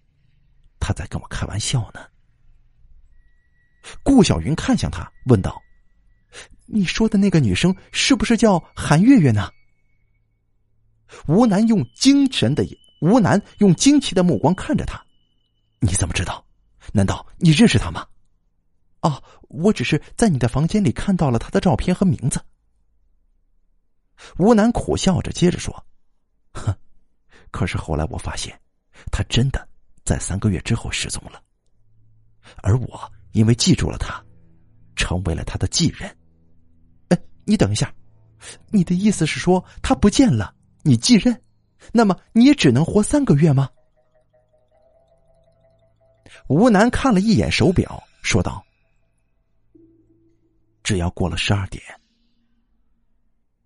[0.79, 1.99] 他在跟我开玩笑呢。
[4.03, 5.61] 顾小云看向他，问道
[6.67, 9.51] ：“你说的那个女生是不是叫韩月月呢？”
[11.27, 12.65] 吴楠用精神的
[13.01, 15.03] 吴楠用惊奇的目光看着他
[15.79, 16.45] ：“你怎么知道？
[16.93, 18.05] 难道你认识她吗
[19.01, 22.43] ？”“哦，我只是在你的房间里看到了她的照片和名字。”
[24.37, 25.85] 吴楠苦笑着接着说
[26.53, 26.75] ：“哼，
[27.51, 28.59] 可是后来我发现，
[29.11, 29.67] 她真的
[30.03, 31.41] 在三个月之后失踪了，
[32.57, 34.19] 而我……”因为记住了他，
[34.95, 36.17] 成为了他的继任。
[37.47, 37.91] 你等一下，
[38.69, 41.41] 你的意思是说他不见了，你继任，
[41.93, 43.69] 那么你也只能活三个月吗？
[46.49, 48.63] 吴楠看了一眼手表，说道
[50.83, 51.81] ：“只要过了十二点，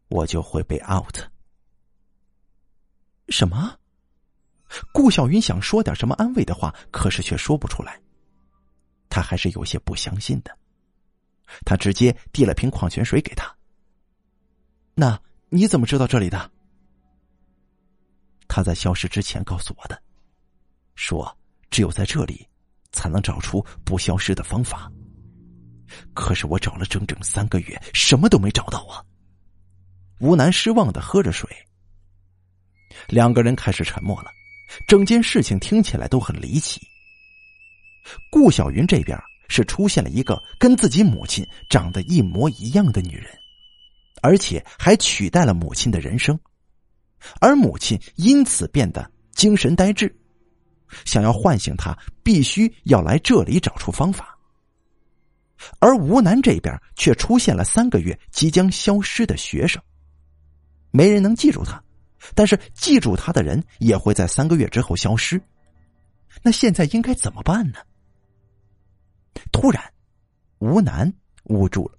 [0.09, 1.17] 我就会被 out。”
[3.29, 3.75] 什么？
[4.93, 7.99] 顾小云想说点什么安慰的话，可是却说不出来。
[9.09, 10.55] 他还是有些不相信的，
[11.65, 13.53] 他直接递了瓶矿泉水给他。
[14.93, 15.19] 那
[15.49, 16.51] 你怎么知道这里的？
[18.47, 20.01] 他在消失之前告诉我的，
[20.95, 21.37] 说
[21.69, 22.45] 只有在这里
[22.91, 24.91] 才能找出不消失的方法。
[26.13, 29.03] 可是我找了整整三个月，什么都没找到啊！
[30.19, 31.49] 吴楠失望的喝着水。
[33.07, 34.29] 两个人开始沉默了，
[34.87, 36.79] 整件事情听起来都很离奇。
[38.29, 39.17] 顾小云这边
[39.47, 43.27] 是出现了一个跟自己母亲长得一模一样的女人，
[44.21, 46.39] 而且还取代了母亲的人生，
[47.39, 50.15] 而母亲因此变得精神呆滞，
[51.05, 54.37] 想要唤醒他，必须要来这里找出方法。
[55.79, 59.81] 而吴楠这边却出现了三个月即将消失的学生，
[60.91, 61.83] 没人能记住他，
[62.33, 65.41] 但是记住他的人也会在三个月之后消失。
[66.41, 67.79] 那现在应该怎么办呢？
[69.51, 69.83] 突然，
[70.59, 71.13] 吴楠
[71.45, 71.97] 捂住了，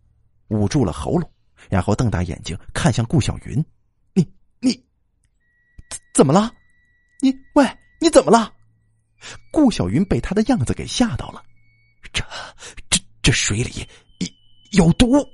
[0.48, 1.31] 捂住了喉咙，
[1.68, 3.64] 然后瞪大眼睛看向顾小云
[4.14, 4.26] ：“你
[4.60, 4.84] 你
[6.14, 6.52] 怎么了？
[7.20, 7.66] 你喂，
[8.00, 8.52] 你怎么了？”
[9.52, 11.42] 顾小云被他的样子给吓到了，
[12.12, 12.24] 这
[12.90, 13.86] 这这水里
[14.72, 15.24] 有毒！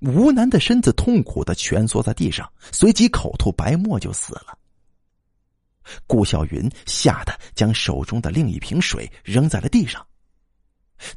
[0.00, 4.58] 吴楠的身子痛苦的蜷缩在地上，随即口吐白沫就死了。
[6.06, 10.04] 顾小云吓得将手中的另一瓶水扔在了地上。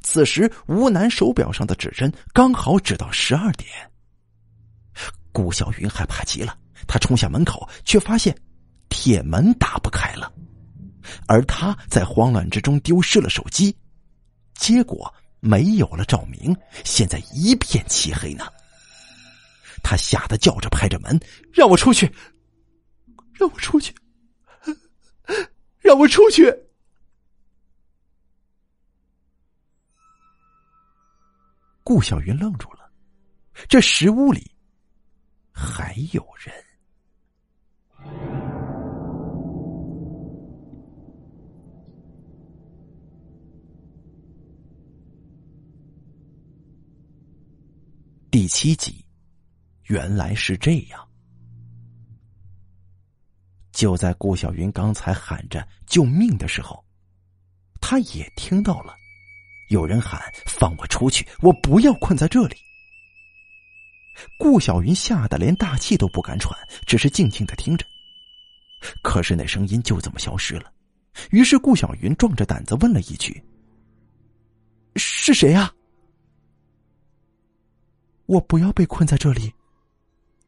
[0.01, 3.69] 此时，吴楠手表上的指针刚好指到十二点。
[5.31, 6.57] 顾小云害怕极了，
[6.87, 8.35] 他冲向门口，却发现
[8.89, 10.31] 铁门打不开了，
[11.27, 13.75] 而他在慌乱之中丢失了手机，
[14.55, 18.45] 结果没有了照明，现在一片漆黑呢。
[19.81, 21.19] 他吓得叫着，拍着门
[21.51, 22.11] ：“让我出去，
[23.33, 23.93] 让我出去！”
[25.79, 26.53] 让我出去！
[31.91, 32.89] 顾小云愣住了，
[33.67, 34.49] 这石屋里
[35.51, 36.55] 还有人。
[48.31, 49.05] 第七集，
[49.87, 51.05] 原来是这样。
[53.73, 56.81] 就在顾小云刚才喊着救命的时候，
[57.81, 58.95] 他也听到了
[59.71, 61.25] 有人喊：“放我出去！
[61.41, 62.57] 我不要困在这里。”
[64.37, 66.53] 顾小云吓得连大气都不敢喘，
[66.85, 67.85] 只是静静的听着。
[69.01, 70.69] 可是那声音就这么消失了。
[71.29, 73.41] 于是顾小云壮着胆子问了一句
[74.97, 75.73] ：“是谁啊？”
[78.27, 79.53] 我不要被困在这里，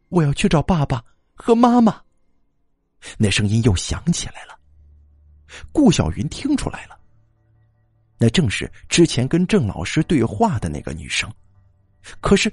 [0.09, 1.01] 我要去找爸爸
[1.33, 2.01] 和妈妈。
[3.17, 4.59] 那声音又响起来了。
[5.71, 6.99] 顾小云听出来了，
[8.23, 11.29] 那正是之前跟郑老师对话的那个女生。
[12.21, 12.49] 可是，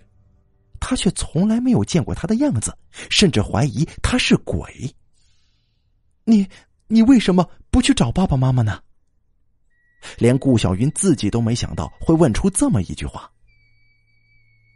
[0.80, 2.76] 他却从来没有见过她的样子，
[3.08, 4.92] 甚至怀疑她是鬼。
[6.24, 6.44] 你，
[6.88, 8.82] 你为什么不去找爸爸妈妈呢？
[10.18, 13.30] 连顾小云自己都没想到会问出这么一句话。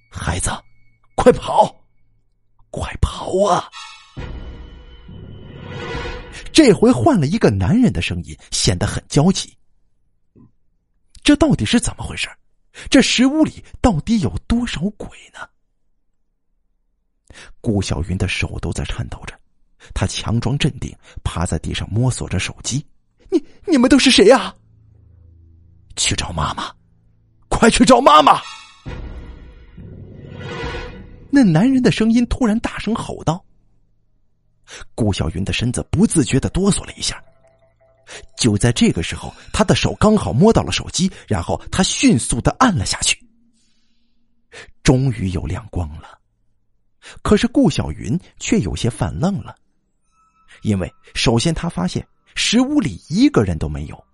[0.08, 0.48] 孩子，
[1.16, 1.74] 快跑，
[2.70, 3.68] 快跑啊！
[6.52, 9.52] 这回换了一个男人的声音，显得很焦急。
[11.24, 12.28] 这到底是怎么回事？
[12.90, 15.40] 这石屋里到底有多少鬼呢？
[17.60, 19.34] 顾小云的手都在颤抖着，
[19.94, 20.94] 他强装镇定，
[21.24, 22.86] 趴在地上摸索着手机。
[23.30, 24.54] 你你们都是谁呀？
[25.96, 26.70] 去找妈妈，
[27.48, 28.42] 快去找妈妈！
[31.30, 33.42] 那男人的声音突然大声吼道
[34.94, 37.23] ：“顾小云的身子不自觉的哆嗦了一下。
[38.36, 43.18] 就在这个时候，他的手刚好摸到了手机，然后他迅速的按了下去。
[44.82, 46.18] 终于有亮光了，
[47.22, 49.56] 可是顾小云却有些犯愣了，
[50.62, 54.04] 因为首先他发现石屋里一个人都没有，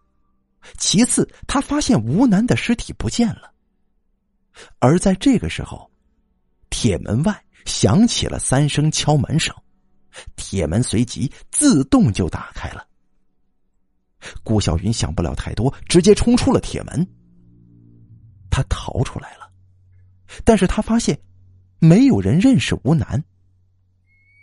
[0.78, 3.52] 其次他发现吴楠的尸体不见了，
[4.78, 5.90] 而在这个时候，
[6.70, 9.54] 铁门外响起了三声敲门声，
[10.36, 12.86] 铁门随即自动就打开了。
[14.42, 17.06] 顾小云想不了太多，直接冲出了铁门。
[18.50, 19.50] 他逃出来了，
[20.44, 21.18] 但是他发现
[21.78, 23.22] 没有人认识吴楠。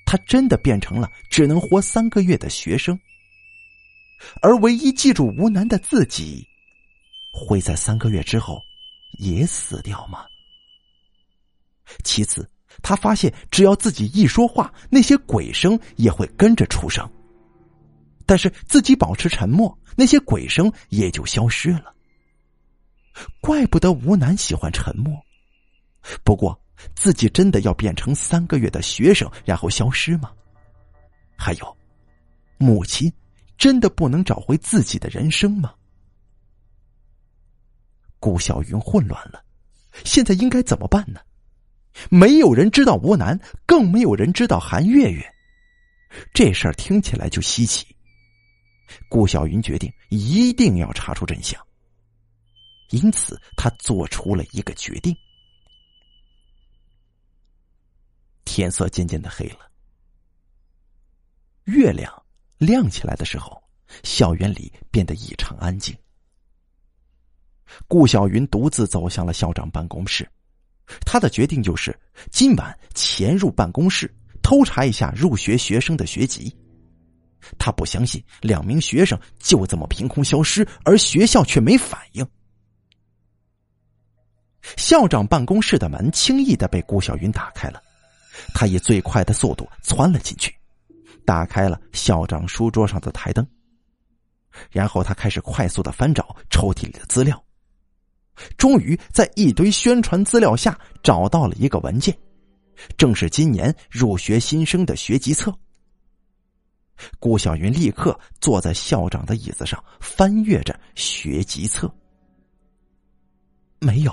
[0.05, 2.97] 他真的变成了只能活三个月的学生，
[4.41, 6.47] 而唯一记住吴楠的自己，
[7.33, 8.61] 会在三个月之后
[9.19, 10.25] 也死掉吗？
[12.05, 12.49] 其次，
[12.81, 17.05] 他发现只要自己一说话，那些鬼声也会跟着出声。
[18.27, 21.95] 但是自己保持沉默，那些鬼声也就消失了。
[23.41, 25.19] 怪不得吴楠喜欢沉默。
[26.23, 26.61] 不过，
[26.93, 30.31] 自己真的要变成三个月的学生，然后消失吗？
[31.35, 31.77] 还有，
[32.57, 33.11] 母亲
[33.57, 35.73] 真的不能找回自己的人生吗？
[38.19, 39.43] 顾小云混乱了，
[40.03, 41.19] 现在应该怎么办呢？
[42.09, 45.25] 没有人知道吴楠，更没有人知道韩月月，
[46.33, 47.96] 这事儿听起来就稀奇。
[49.09, 51.61] 顾小云决定一定要查出真相，
[52.91, 55.15] 因此他做出了一个决定。
[58.45, 59.69] 天色渐渐的黑了，
[61.65, 62.11] 月亮
[62.57, 63.61] 亮起来的时候，
[64.03, 65.95] 校园里变得异常安静。
[67.87, 70.27] 顾小云独自走向了校长办公室，
[71.05, 71.97] 他的决定就是
[72.31, 74.09] 今晚潜入办公室，
[74.41, 76.55] 偷查一下入学学生的学籍。
[77.57, 82.27] 他不相信两名学生就这么凭空消失，而学校却没反应。
[84.75, 87.81] 校长办公室的门轻易的被顾小云打开了，
[88.53, 90.53] 他以最快的速度窜了进去，
[91.25, 93.47] 打开了校长书桌上的台灯，
[94.69, 97.41] 然后他开始快速的翻找抽屉里的资料，
[98.57, 102.17] 终于在一堆宣传资料下找到了一个文件，
[102.97, 105.57] 正是今年入学新生的学籍册。
[107.19, 111.91] 顾小云立刻坐在校长的椅子上，翻阅着学籍册。
[113.79, 114.11] 没有，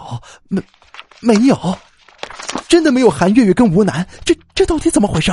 [0.48, 0.62] 没，
[1.20, 1.78] 没有，
[2.68, 4.06] 真的没有韩月月跟吴楠。
[4.24, 5.32] 这这到底怎么回事？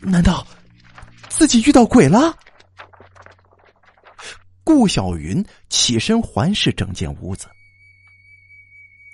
[0.00, 0.46] 难道
[1.28, 2.36] 自己遇到鬼了？
[4.62, 7.48] 顾小云起身环视整间屋子，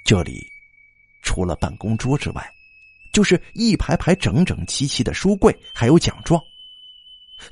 [0.04, 0.46] 这里
[1.22, 2.46] 除了办公桌之外，
[3.14, 6.38] 就是一排排整整齐齐的书柜，还有奖状。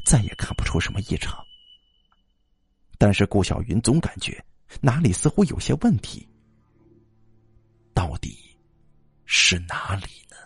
[0.05, 1.45] 再也看不出什么异常，
[2.99, 4.45] 但是顾小云总感觉
[4.81, 6.29] 哪里似乎有些问题，
[7.93, 8.39] 到底
[9.25, 10.37] 是哪里呢？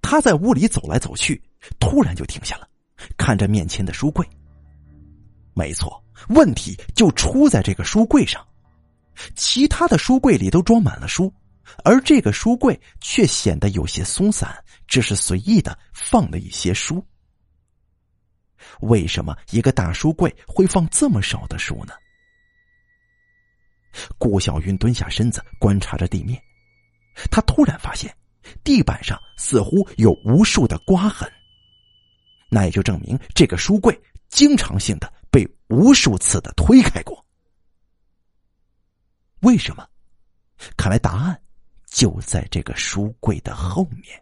[0.00, 1.42] 他在屋里走来走去，
[1.80, 2.68] 突然就停下了，
[3.16, 4.26] 看着面前的书柜。
[5.54, 8.46] 没错，问题就出在这个书柜上，
[9.36, 11.32] 其他的书柜里都装满了书。
[11.84, 17.04] 而这个书柜却显得有些松散，只是随意的放了一些书。
[18.80, 21.94] 为什么一个大书柜会放这么少的书呢？
[24.18, 26.40] 顾小云蹲下身子观察着地面，
[27.30, 28.14] 他突然发现
[28.64, 31.30] 地板上似乎有无数的刮痕，
[32.50, 37.24] 那也就证明这个书柜经常性的被无数次的推开过。
[39.40, 39.86] 为什么？
[40.76, 41.42] 看来答案。
[41.92, 44.18] 就在这个书柜的后面，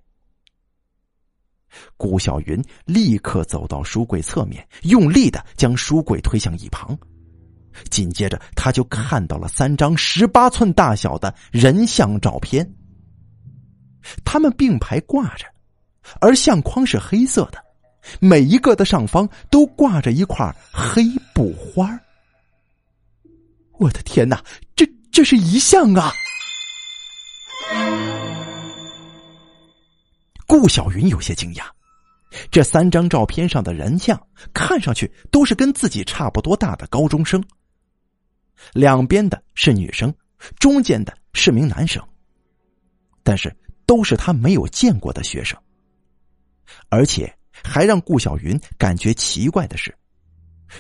[1.97, 6.99] 顾小云立刻走到书柜侧面，用力的将书柜推向一旁。
[7.89, 12.69] 紧接着，他就看到了三张十八寸大小的人像照片，
[14.25, 15.47] 他们并排挂着，
[16.21, 17.65] 而相框是黑色的，
[18.19, 21.97] 每一个的上方都挂着一块黑布花。
[23.79, 24.45] 我的天哪，
[24.75, 26.13] 这这是遗像啊！
[30.47, 31.65] 顾小云有些惊讶，
[32.51, 34.21] 这三张照片上的人像
[34.53, 37.43] 看上去都是跟自己差不多大的高中生。
[38.73, 40.13] 两边的是女生，
[40.59, 42.03] 中间的是名男生，
[43.23, 43.57] 但是
[43.87, 45.59] 都是他没有见过的学生。
[46.89, 47.33] 而且
[47.65, 49.97] 还让顾小云感觉奇怪的是，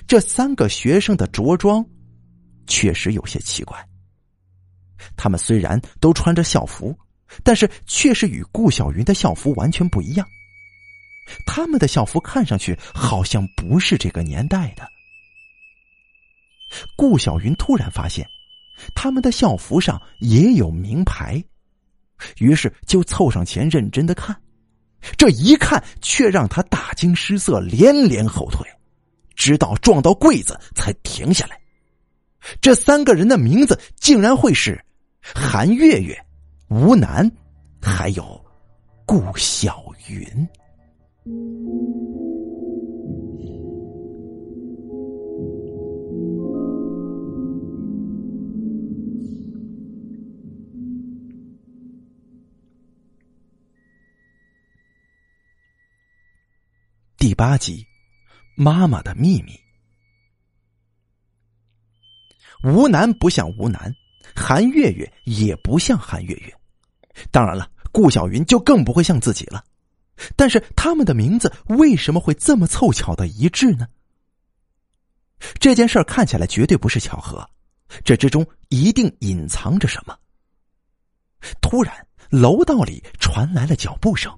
[0.06, 1.84] 这三个学生的着装
[2.66, 3.89] 确实有些奇怪。
[5.16, 6.96] 他们虽然都穿着校服，
[7.42, 10.26] 但是却是与顾小云的校服完全不一样。
[11.46, 14.88] 他们的校服看上去好像不是这个年代的。
[16.96, 18.26] 顾小云突然发现，
[18.94, 21.42] 他们的校服上也有名牌，
[22.38, 24.36] 于是就凑上前认真的看。
[25.16, 28.68] 这一看，却让他大惊失色，连连后退，
[29.34, 31.58] 直到撞到柜子才停下来。
[32.60, 34.82] 这三个人的名字竟然会是
[35.22, 36.18] 韩月月、
[36.68, 37.30] 吴楠，
[37.80, 38.44] 还有
[39.06, 40.48] 顾小云。
[57.16, 57.86] 第八集，
[58.56, 59.52] 妈妈的秘密。
[62.64, 63.94] 吴楠不像吴楠，
[64.34, 66.54] 韩月月也不像韩月月，
[67.30, 69.64] 当然了，顾小云就更不会像自己了。
[70.36, 73.86] 但是他们的名字为什么会这么凑巧的一致呢？
[75.58, 77.48] 这件事看起来绝对不是巧合，
[78.04, 80.14] 这之中一定隐藏着什么。
[81.62, 84.30] 突然，楼道里传来了脚步声。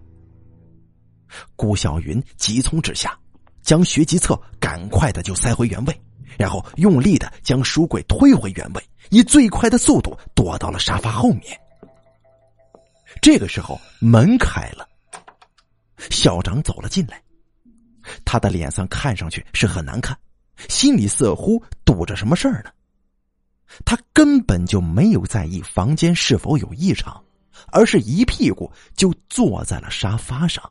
[1.57, 3.19] 顾小云急从直下，
[3.63, 6.03] 将学籍册赶快的就塞回原位，
[6.39, 11.59] 然后用力的将书柜推回原位，以最快的速度躲到了沙发后面。
[13.21, 14.89] 这个时候，门开了，
[16.11, 17.23] 校长走了进来，
[18.25, 20.17] 他的脸上看上去是很难看，
[20.69, 22.71] 心里似乎堵着什么事儿呢。
[23.85, 27.23] 他根本就没有在意房间是否有异常，
[27.69, 30.71] 而是一屁股就坐在了沙发上。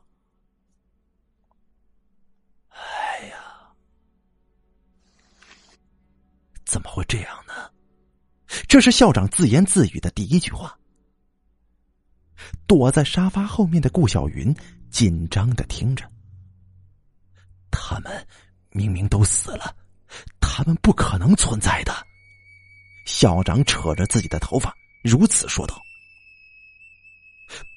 [6.72, 7.52] 怎么会这样呢？
[8.66, 10.74] 这是校长自言自语的第一句话。
[12.66, 14.56] 躲在沙发后面的顾小云
[14.90, 16.10] 紧张的听着。
[17.70, 18.26] 他们
[18.70, 19.76] 明明都死了，
[20.40, 21.94] 他们不可能存在的。
[23.04, 25.78] 校长扯着自己的头发，如此说道。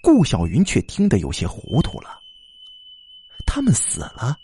[0.02, 2.18] 顾小云却听得有些糊涂了。
[3.46, 4.38] 他们死了？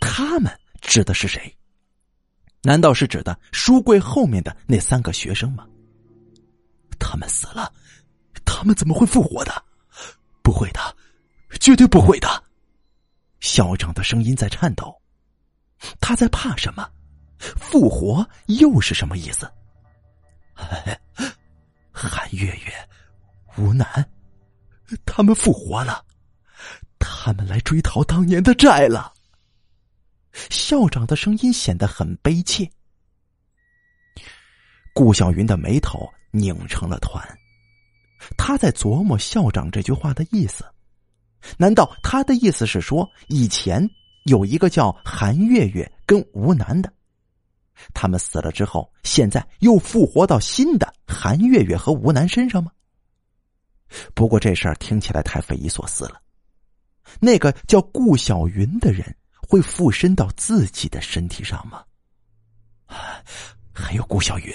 [0.00, 1.56] 他们指的是谁？
[2.62, 5.66] 难道是指的书柜后面的那三个学生吗？
[6.98, 7.72] 他们死了，
[8.44, 9.64] 他们怎么会复活的？
[10.42, 10.80] 不会的，
[11.58, 12.28] 绝对不会的！
[13.40, 14.94] 校长的声音在颤抖，
[16.00, 16.86] 他在怕什么？
[17.38, 19.50] 复活又是什么意思？
[21.90, 22.88] 韩月月、
[23.56, 23.86] 吴楠，
[25.06, 26.04] 他们复活了，
[26.98, 29.10] 他们来追讨当年的债了。
[30.32, 32.68] 校长的声音显得很悲切。
[34.92, 37.24] 顾小云的眉头拧成了团，
[38.36, 40.64] 他在琢磨校长这句话的意思。
[41.56, 43.88] 难道他的意思是说，以前
[44.24, 46.92] 有一个叫韩月月跟吴楠的，
[47.94, 52.70] 他们死了之后，现在又复活到新的韩月月和吴楠身上吗？
[54.14, 56.20] 不过这事儿听起来太匪夷所思了。
[57.20, 59.16] 那个叫顾小云的人。
[59.50, 61.82] 会附身到自己的身体上吗？
[63.72, 64.54] 还有顾小云，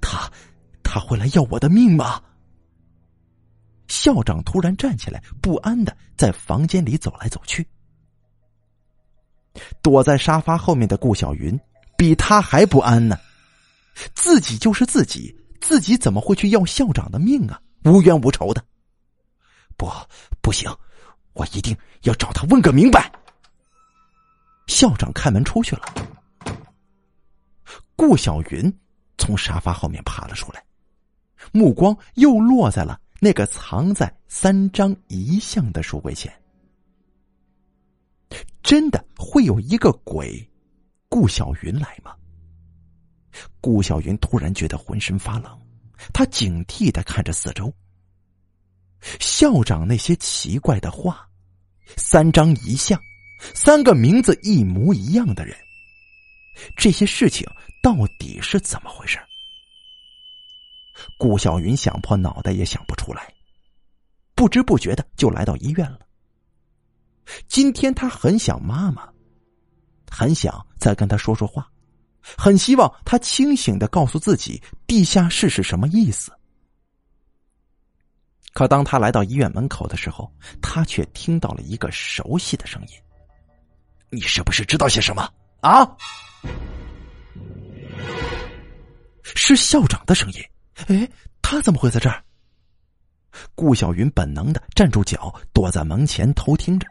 [0.00, 0.30] 他
[0.84, 2.22] 他会来要我的命吗？
[3.88, 7.66] 校长突然站起来，不安的在房间里走来走去。
[9.82, 11.58] 躲在沙发后面的顾小云
[11.98, 13.18] 比他还不安呢。
[14.14, 17.60] 自己就是自己，自己怎么会去要校长的命啊？
[17.82, 18.64] 无冤无仇的。
[19.76, 19.90] 不，
[20.40, 20.70] 不行，
[21.32, 23.10] 我一定要找他问个明白。
[24.66, 25.82] 校长开门出去了，
[27.94, 28.72] 顾小云
[29.16, 30.64] 从沙发后面爬了出来，
[31.52, 36.32] 目光又落在了那个藏在三张遗像的书柜前。
[38.62, 40.46] 真的会有一个鬼，
[41.08, 42.14] 顾小云来吗？
[43.60, 45.58] 顾小云突然觉得浑身发冷，
[46.12, 47.72] 他警惕的看着四周。
[49.20, 51.28] 校长那些奇怪的话，
[51.96, 53.00] 三张遗像。
[53.38, 55.56] 三个名字一模一样的人，
[56.76, 57.46] 这些事情
[57.82, 59.18] 到底是怎么回事？
[61.18, 63.32] 顾小云想破脑袋也想不出来，
[64.34, 65.98] 不知不觉的就来到医院了。
[67.48, 69.06] 今天他很想妈妈，
[70.10, 71.70] 很想再跟他说说话，
[72.22, 76.32] 很希望他清醒的告诉自己地下室是什么意思。
[78.54, 80.32] 可当他来到医院门口的时候，
[80.62, 82.88] 他却听到了一个熟悉的声音。
[84.10, 85.28] 你是不是知道些什么
[85.60, 85.86] 啊？
[89.22, 90.42] 是校长的声音。
[90.88, 91.08] 哎，
[91.42, 92.22] 他怎么会在这儿？
[93.54, 96.86] 顾小云本能的站住脚，躲在门前偷听着。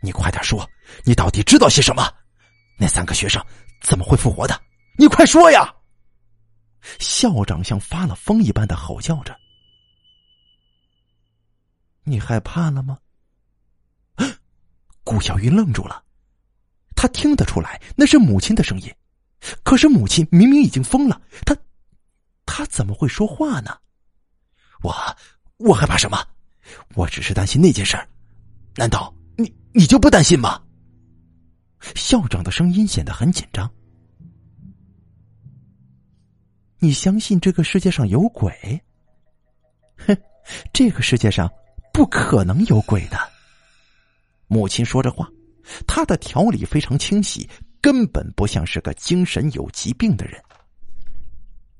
[0.00, 0.68] 你快点说，
[1.04, 2.08] 你到底知道些什么？
[2.78, 3.44] 那三个学生
[3.82, 4.60] 怎么会复活的？
[4.96, 5.74] 你快说呀！
[6.98, 9.36] 校长像发了疯一般的吼叫着。
[12.04, 12.98] 你害怕了吗？
[15.02, 16.03] 顾小云愣住了，
[17.04, 18.90] 他听得出来那是母亲的声音，
[19.62, 21.54] 可是母亲明明已经疯了，他，
[22.46, 23.76] 他怎么会说话呢？
[24.80, 24.90] 我，
[25.58, 26.16] 我害怕什么？
[26.94, 27.94] 我只是担心那件事
[28.76, 30.62] 难道你你就不担心吗？
[31.94, 33.70] 校长的声音显得很紧张。
[36.78, 38.82] 你相信这个世界上有鬼？
[40.06, 40.16] 哼，
[40.72, 41.52] 这个世界上
[41.92, 43.18] 不可能有鬼的。
[44.46, 45.28] 母亲说着话，
[45.86, 47.48] 他的条理非常清晰，
[47.80, 50.40] 根本不像是个精神有疾病的人。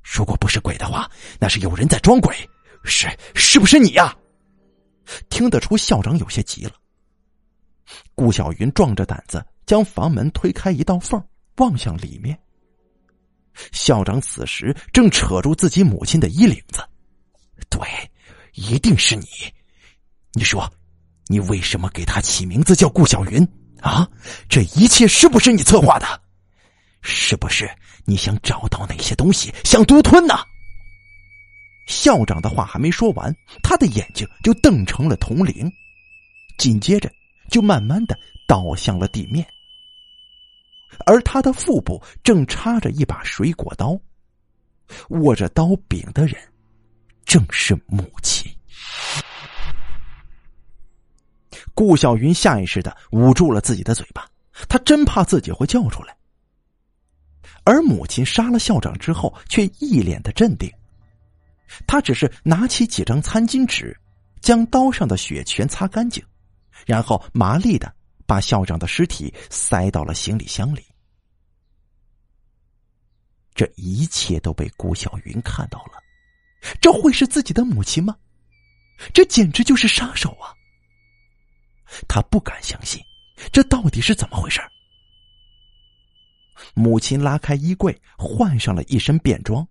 [0.03, 2.35] 如果不是鬼的话，那是有人在装鬼，
[2.85, 4.17] 是是不是你呀？
[5.29, 6.73] 听得出校长有些急了。
[8.15, 11.23] 顾小云壮着胆子将房门推开一道缝，
[11.57, 12.39] 望向里面。
[13.73, 16.83] 校长此时正扯住自己母亲的衣领子，
[17.69, 17.81] 对，
[18.55, 19.27] 一定是你。
[20.33, 20.71] 你说。
[21.29, 23.49] 你为什么给他起名字叫顾小云
[23.85, 24.09] 啊？
[24.49, 26.21] 这一切是不是你策划的？
[27.03, 27.71] 是不是
[28.07, 30.35] 你想找到哪些东西想独吞呢？
[31.87, 35.71] 校长的话还没说完，他的眼睛就瞪成了铜铃，
[36.57, 37.13] 紧接着
[37.51, 38.19] 就慢慢的
[38.49, 39.47] 倒向了地面，
[41.05, 44.01] 而他的腹部正插着一把水果刀，
[45.11, 46.41] 握着刀柄的人
[47.27, 48.51] 正是母亲。
[51.75, 54.27] 顾小云下意识的捂住了自己的嘴巴，
[54.69, 56.17] 他真怕自己会叫出来。
[57.65, 60.71] 而母亲杀了校长之后，却一脸的镇定。
[61.87, 63.99] 他只是拿起几张餐巾纸，
[64.41, 66.23] 将刀上的血全擦干净，
[66.87, 67.93] 然后麻利的
[68.27, 70.85] 把校长的尸体塞到了行李箱里。
[73.55, 75.93] 这一切都被顾小云看到了，
[76.81, 78.17] 这会是自己的母亲吗？
[79.13, 80.55] 这简直就是杀手啊！
[82.09, 83.01] 他不敢相信，
[83.53, 84.61] 这到底是怎么回事？
[86.75, 89.67] 母亲拉开衣柜，换上了一身便装，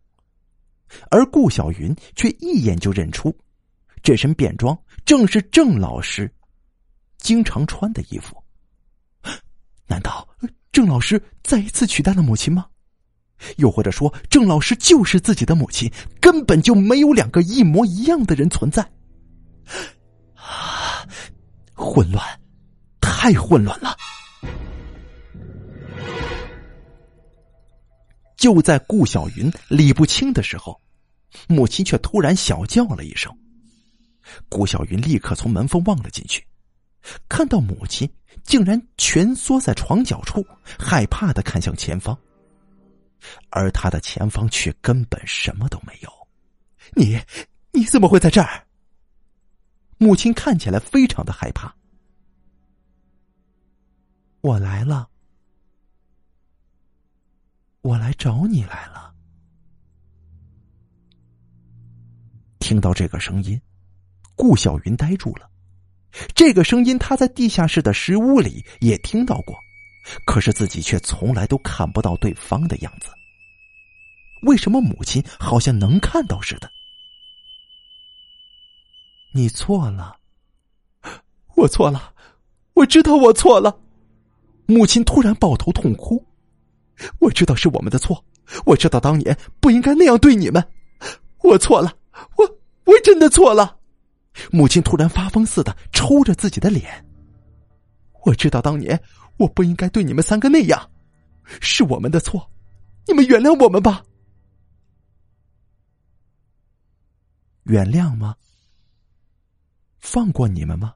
[1.09, 3.36] 而顾小云却一眼就认出，
[4.01, 6.32] 这身便装正是郑老师
[7.17, 8.41] 经常穿的衣服。
[9.88, 10.28] 难道
[10.71, 12.67] 郑老师再一次取代了母亲吗？
[13.57, 18.82] 又或者说，郑老师就是自己的母亲，根本就没有两个一模一样的人存在？
[20.36, 21.07] 啊！
[21.74, 22.26] 混乱，
[23.01, 23.95] 太混乱了！
[28.38, 30.80] 就在顾小云理不清的时候，
[31.47, 33.36] 母亲却突然小叫了一声。
[34.49, 36.45] 顾小云立刻从门缝望了进去，
[37.28, 38.09] 看到母亲
[38.43, 40.45] 竟然蜷缩在床角处，
[40.80, 42.17] 害怕的看向前方，
[43.49, 46.09] 而他的前方却根本什么都没有。
[46.95, 47.19] 你
[47.71, 48.62] 你怎么会在这儿？
[50.04, 51.74] 母亲看起来非常的害怕。
[54.42, 55.08] 我来了，
[57.82, 59.13] 我来找你来了。
[62.59, 63.59] 听到这个声音，
[64.36, 65.50] 顾小云呆住了。
[66.36, 69.55] 这个声音他在地下室的石屋里也听到过，
[70.25, 73.08] 可是自己却从来都看不到对方的样子。
[74.43, 76.70] 为什么母亲好像能看到似的？
[79.36, 80.16] 你错了，
[81.55, 82.14] 我错了，
[82.76, 83.76] 我知道我错了。
[84.68, 86.24] 母亲突然抱头痛哭，
[87.20, 88.24] 我知道是我们的错，
[88.64, 90.64] 我知道当年不应该那样对你们，
[91.42, 91.92] 我错了，
[92.38, 92.46] 我
[92.86, 93.80] 我真的错了。
[94.51, 97.04] 母亲突然发疯似的抽着自己的脸，
[98.26, 99.01] 我知道当年
[99.38, 100.92] 我不应该对你们三个那样，
[101.60, 102.47] 是我们的错，
[103.08, 104.04] 你们原谅我们吧。
[107.64, 108.36] 原谅吗？
[110.04, 110.93] 放过你们吗？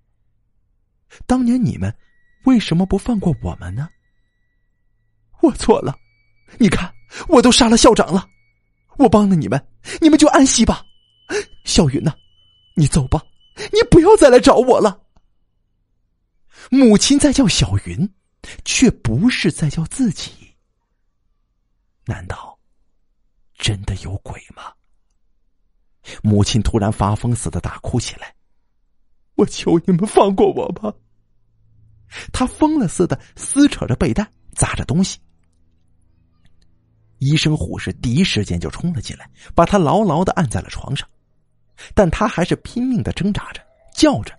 [1.26, 1.96] 当年你们
[2.44, 3.88] 为什么不放过我们呢？
[5.42, 5.98] 我错了，
[6.60, 6.94] 你看，
[7.30, 8.30] 我都杀了校长了，
[8.98, 9.66] 我帮了你们，
[10.02, 10.84] 你们就安息吧。
[11.64, 12.14] 小云呐，
[12.76, 13.24] 你走吧，
[13.72, 15.02] 你不要再来找我了。
[16.70, 18.14] 母亲在叫小云，
[18.66, 20.54] 却不是在叫自己。
[22.04, 22.60] 难道
[23.58, 24.74] 真的有鬼吗？
[26.22, 28.36] 母亲突然发疯似的大哭起来。
[29.38, 30.94] 我求你们放过我吧！
[32.34, 35.20] 他疯了似的撕扯着被单，砸着东西。
[37.20, 41.08] 医生、护士第一时间就冲了进来，把他牢牢的按在了床上。
[41.94, 43.62] 但他还是拼命的挣扎着，
[43.94, 44.34] 叫着，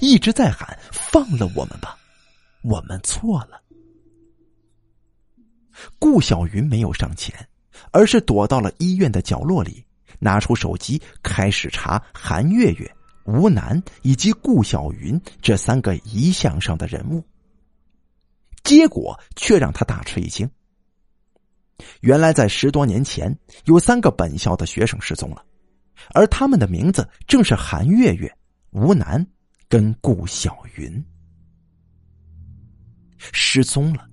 [0.00, 1.98] 一直在喊：“放了我们吧，
[2.62, 3.60] 我们错了。”
[5.98, 7.34] 顾小云没有上前，
[7.92, 9.84] 而是躲到了医院的角落里，
[10.18, 12.90] 拿出手机开始查韩月月、
[13.28, 17.22] 吴楠以及顾小云这三个遗像上的人物。
[18.64, 20.50] 结果却让他大吃一惊。
[22.00, 25.44] 原来，在十多年前，有三个本校的学生失踪了，
[26.14, 28.34] 而他们的名字正是韩月月、
[28.70, 29.24] 吴楠
[29.68, 31.04] 跟顾小云。
[33.18, 34.08] 失踪了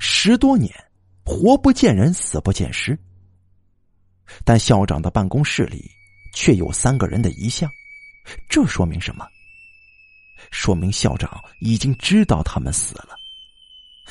[0.00, 0.74] 十多年。
[1.24, 2.98] 活不见人，死不见尸。
[4.46, 5.90] 但校长的办公室里
[6.34, 7.70] 却有三个人的遗像，
[8.48, 9.26] 这说明什么？
[10.50, 13.16] 说明校长已经知道他们死了。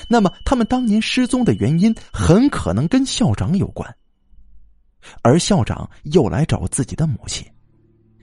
[0.08, 3.96] 那么，他们当年失踪的原因很可能跟校长有关。
[5.22, 7.46] 而校长又来找自己的母亲，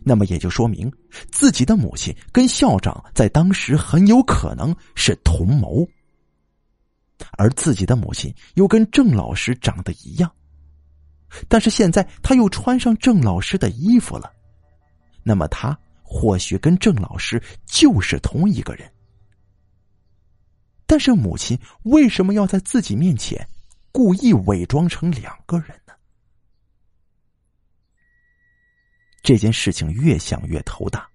[0.05, 0.93] 那么也就说明
[1.33, 5.87] 自己的母亲跟校长在当时很有可能是同谋。
[7.39, 10.31] 而自己的母亲又跟郑老师长得一样，
[11.49, 14.31] 但是现在他又穿上郑老师的衣服了，
[15.23, 15.77] 那么他
[16.16, 18.89] 或许跟郑老师就是同一个人。
[20.86, 23.45] 但是母亲为什么要在自己面前
[23.91, 25.93] 故意伪装成两个人呢？
[29.24, 31.09] 这件事情越想越头大。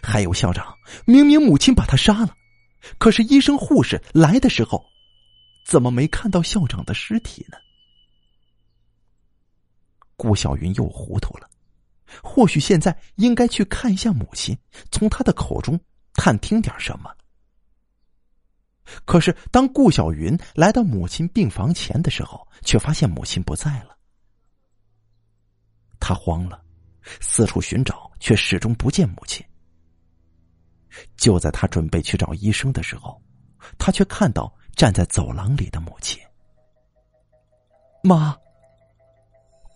[0.00, 0.76] 还有校长，
[1.06, 2.36] 明明母亲把他杀了，
[2.98, 4.84] 可是医生护士来的时候。
[5.66, 7.56] 怎么没看到校长的尸体呢？
[10.16, 11.48] 顾小云又糊涂了，
[12.22, 14.56] 或许现在应该去看一下母亲，
[14.90, 15.78] 从他的口中
[16.14, 17.14] 探听点什么。
[19.04, 23.96] 可是当顾小云来到母亲病房前的时候，却发现母亲不在了。
[25.98, 26.62] 他慌了，
[27.20, 29.44] 四处寻找，却始终不见母亲。
[31.16, 33.20] 就在他准备去找医生的时候，
[33.78, 34.52] 他却看到。
[34.76, 36.18] 站在走廊里的母亲，
[38.02, 38.34] 妈。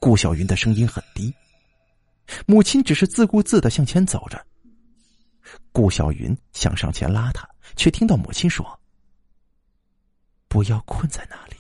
[0.00, 1.34] 顾小云的声音很低，
[2.46, 4.44] 母亲只是自顾自的向前走着。
[5.72, 8.80] 顾小云想上前拉她，却听到母亲说
[10.48, 11.56] ：“不要困在那里。”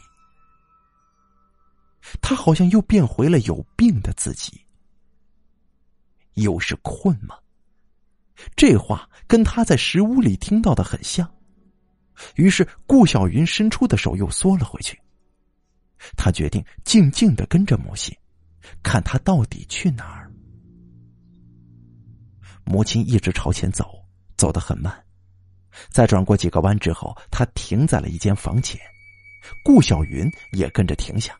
[2.20, 4.60] 他好像又变回了有病的自己。
[6.34, 7.36] 又是困吗？
[8.56, 11.28] 这话跟他在石屋里听到的很像。
[12.36, 15.00] 于是，顾小云伸出的手又缩了回去。
[16.16, 18.16] 他决定静静的跟着母亲，
[18.82, 20.23] 看他到底去哪儿。
[22.64, 24.02] 母亲一直朝前走，
[24.36, 24.92] 走得很慢。
[25.90, 28.80] 在转过几个弯之后，他停在了一间房前，
[29.64, 31.36] 顾小云也跟着停下。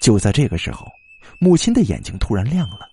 [0.00, 0.86] 就在这个时候，
[1.40, 2.88] 母亲的眼睛突然亮了，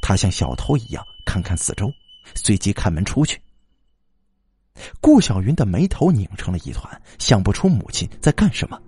[0.00, 1.90] 她像小偷一样看看四周，
[2.34, 3.40] 随即开门出去。
[5.00, 8.80] 顾小云的眉头拧成了一团，想不出母亲在干什么，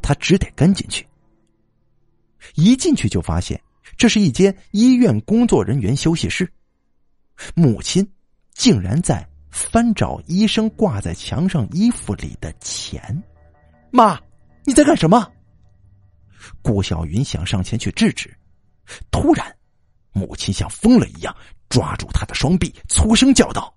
[0.00, 1.06] 他只得跟进去。
[2.54, 3.60] 一进去就发现
[3.98, 6.50] 这是一间医院工作人员休息室，
[7.54, 8.06] 母亲
[8.54, 13.22] 竟然在翻找医生挂在墙上衣服里的钱。
[13.90, 14.20] 妈，
[14.64, 15.30] 你在干什么？
[16.62, 18.36] 顾小云想上前去制止，
[19.10, 19.54] 突然，
[20.12, 21.34] 母亲像疯了一样
[21.68, 23.74] 抓住他的双臂，粗声叫道：“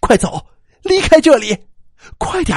[0.00, 0.44] 快走！”
[0.82, 1.56] 离开这里，
[2.18, 2.56] 快点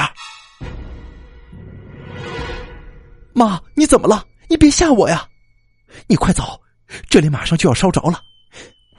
[3.34, 4.26] 妈，你怎么了？
[4.48, 5.28] 你别吓我呀！
[6.06, 6.60] 你快走，
[7.08, 8.20] 这里马上就要烧着了，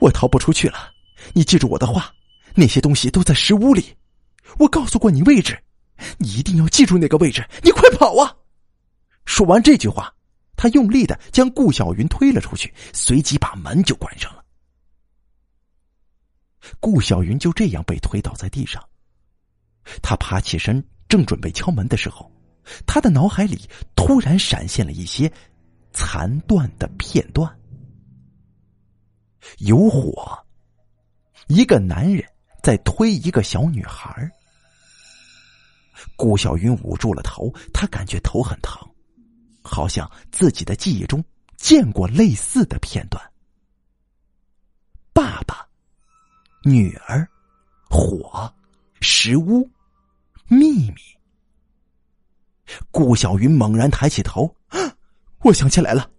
[0.00, 0.93] 我逃不出去了。
[1.32, 2.12] 你记住我的话，
[2.54, 3.96] 那些东西都在石屋里。
[4.58, 5.58] 我告诉过你位置，
[6.18, 7.44] 你一定要记住那个位置。
[7.62, 8.36] 你快跑啊！
[9.24, 10.14] 说完这句话，
[10.54, 14.44] 他用力的将顾小云推了出去，随即把门就关上了。
[16.78, 18.82] 顾小云就这样被推倒在地上。
[20.02, 22.30] 他爬起身，正准备敲门的时候，
[22.86, 25.30] 他的脑海里突然闪现了一些
[25.92, 27.54] 残断的片段：
[29.58, 30.38] 有火，
[31.46, 32.24] 一个男人
[32.62, 34.30] 在推一个小女孩。
[36.16, 38.86] 顾小云捂住了头，他感觉头很疼，
[39.62, 41.24] 好像自己的记忆中
[41.56, 43.22] 见过类似的片段。
[45.12, 45.66] 爸爸，
[46.64, 47.26] 女儿，
[47.88, 48.52] 火，
[49.00, 49.68] 石屋。
[50.46, 50.96] 秘密。
[52.90, 54.54] 顾小云猛然抬起头，
[55.40, 56.10] 我想起来了，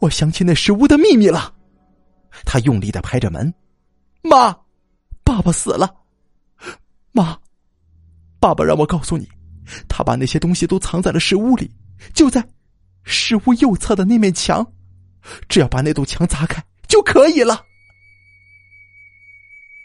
[0.00, 1.54] 我想起那食物的秘密了。
[2.44, 3.54] 他用力的拍着门，
[4.22, 4.54] 妈，
[5.28, 5.94] 爸爸死了。
[7.12, 7.38] 妈，
[8.40, 9.28] 爸爸让我告诉你，
[9.86, 11.70] 他把那些东西都藏在了石屋里，
[12.14, 12.42] 就在
[13.04, 14.66] 石屋右侧的那面墙，
[15.46, 17.62] 只要把那堵墙砸开就可以了。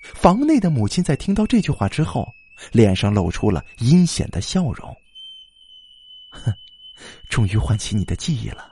[0.02, 2.26] 房内的母亲在听到这句话之后，
[2.72, 4.96] 脸上露出了阴险的笑容。
[6.32, 6.54] 哼，
[7.30, 8.72] 终于唤起你的记忆了，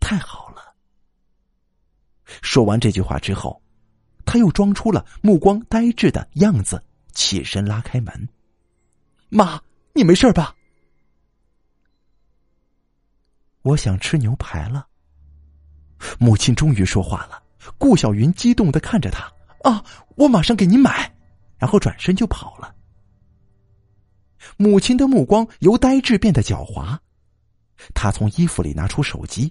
[0.00, 0.74] 太好了。
[2.42, 3.62] 说完这句话之后，
[4.30, 8.28] 他又装出了目光呆滞的样子，起身拉开门。
[9.30, 9.58] 妈，
[9.94, 10.54] 你没事吧？
[13.62, 14.86] 我想吃牛排了。
[16.18, 17.42] 母亲终于说话了。
[17.78, 19.32] 顾小云激动的看着他，
[19.62, 19.82] 啊，
[20.16, 21.10] 我马上给您买，
[21.56, 22.76] 然后转身就跑了。
[24.58, 26.98] 母亲的目光由呆滞变得狡猾，
[27.94, 29.50] 她从衣服里拿出手机。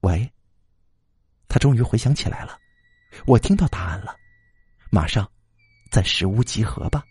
[0.00, 0.32] 喂，
[1.46, 2.58] 他终于回想起来了，
[3.26, 4.14] 我听到答案了，
[4.90, 5.28] 马上
[5.90, 7.02] 在石屋集合吧。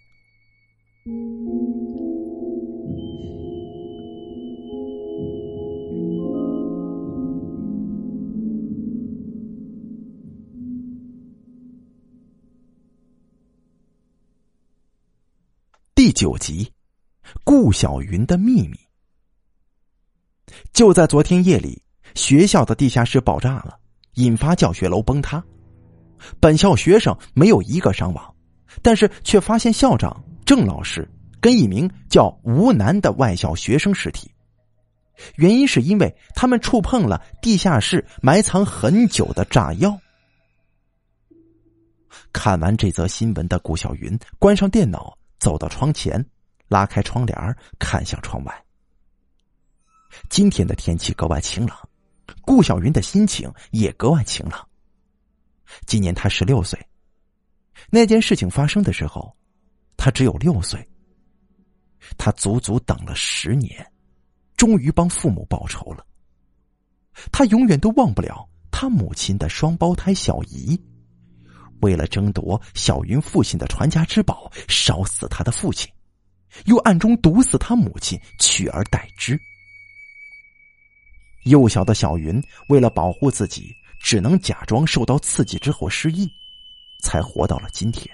[15.95, 16.71] 第九集，
[17.43, 18.77] 顾小云的秘密。
[20.73, 21.81] 就在昨天夜里，
[22.13, 23.79] 学校的地下室爆炸了，
[24.15, 25.43] 引发教学楼崩塌。
[26.39, 28.35] 本校学生没有一个伤亡，
[28.81, 31.09] 但是却发现校长郑老师
[31.39, 34.31] 跟一名叫吴楠的外校学生尸体。
[35.35, 39.99] 原因是因为他们触碰了地下室埋藏很久的炸药。
[42.31, 45.17] 看完这则新闻的顾小云关上电脑。
[45.39, 46.25] 走到窗前，
[46.69, 48.63] 拉开窗帘看向窗外。
[50.29, 51.77] 今天的天气格外晴朗，
[52.43, 54.65] 顾小云的心情也格外晴朗。
[55.85, 56.79] 今年他十六岁，
[57.89, 59.35] 那件事情发生的时候，
[59.97, 60.85] 他只有六岁。
[62.17, 63.85] 他足足等了十年，
[64.57, 66.05] 终于帮父母报仇了。
[67.31, 70.77] 他永远都忘不了他母亲的双胞胎小姨。
[71.81, 75.91] 为了争夺小云父亲的传家之宝，烧死他的父亲，
[76.65, 79.39] 又暗中毒死他母亲，取而代之。
[81.45, 83.73] 幼小的小云为了保护自己，
[84.03, 86.29] 只能假装受到刺激之后失忆，
[87.01, 88.13] 才活到了今天。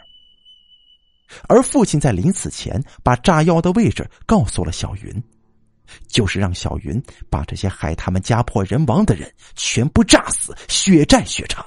[1.48, 5.24] 而父亲在临死前把炸药的位置告诉了小云，
[6.08, 11.66] 就是让小云把这些害他们家破人亡的人全部炸死，血债血偿。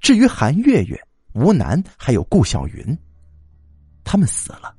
[0.00, 1.00] 至于韩月月、
[1.34, 2.98] 吴楠还有顾小云，
[4.02, 4.74] 他们死了。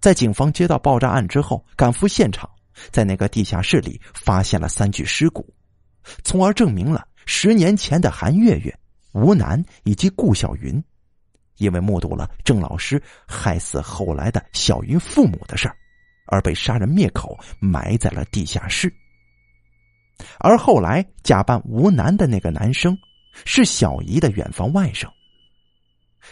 [0.00, 2.48] 在警方接到爆炸案之后，赶赴现场，
[2.90, 5.52] 在那个地下室里发现了三具尸骨，
[6.24, 8.76] 从而证明了十年前的韩月月、
[9.12, 10.82] 吴楠以及顾小云，
[11.56, 15.76] 因为目睹了郑老师害死后来的小云父母的事儿，
[16.26, 18.92] 而被杀人灭口，埋在了地下室。
[20.38, 22.96] 而后来假扮吴楠的那个男生。
[23.44, 25.08] 是小姨的远房外甥，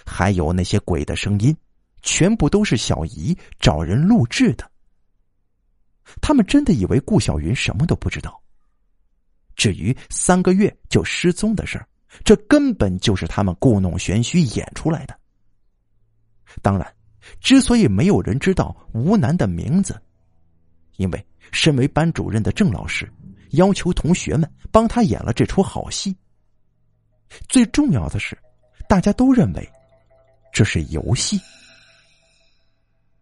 [0.05, 1.57] 还有那些鬼的声音，
[2.03, 4.69] 全部都是小姨找人录制的。
[6.21, 8.41] 他们真的以为顾小云什么都不知道。
[9.55, 11.89] 至于三个月就失踪的事儿，
[12.25, 15.19] 这根本就是他们故弄玄虚演出来的。
[16.63, 16.95] 当然，
[17.41, 20.01] 之所以没有人知道吴楠的名字，
[20.97, 23.11] 因为身为班主任的郑老师
[23.53, 26.17] 要求同学们帮他演了这出好戏。
[27.49, 28.39] 最重要的是，
[28.89, 29.69] 大家都认为
[30.53, 31.41] 这是游戏。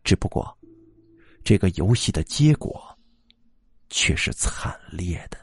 [0.02, 0.56] 只不过，
[1.44, 2.98] 这个游戏的结果
[3.90, 5.38] 却是惨烈的。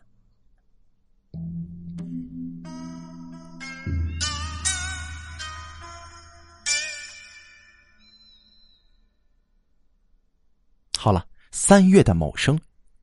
[10.98, 12.60] 好了，三月的某声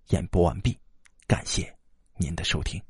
[0.09, 0.77] 演播完毕，
[1.27, 1.73] 感谢
[2.17, 2.83] 您的收听。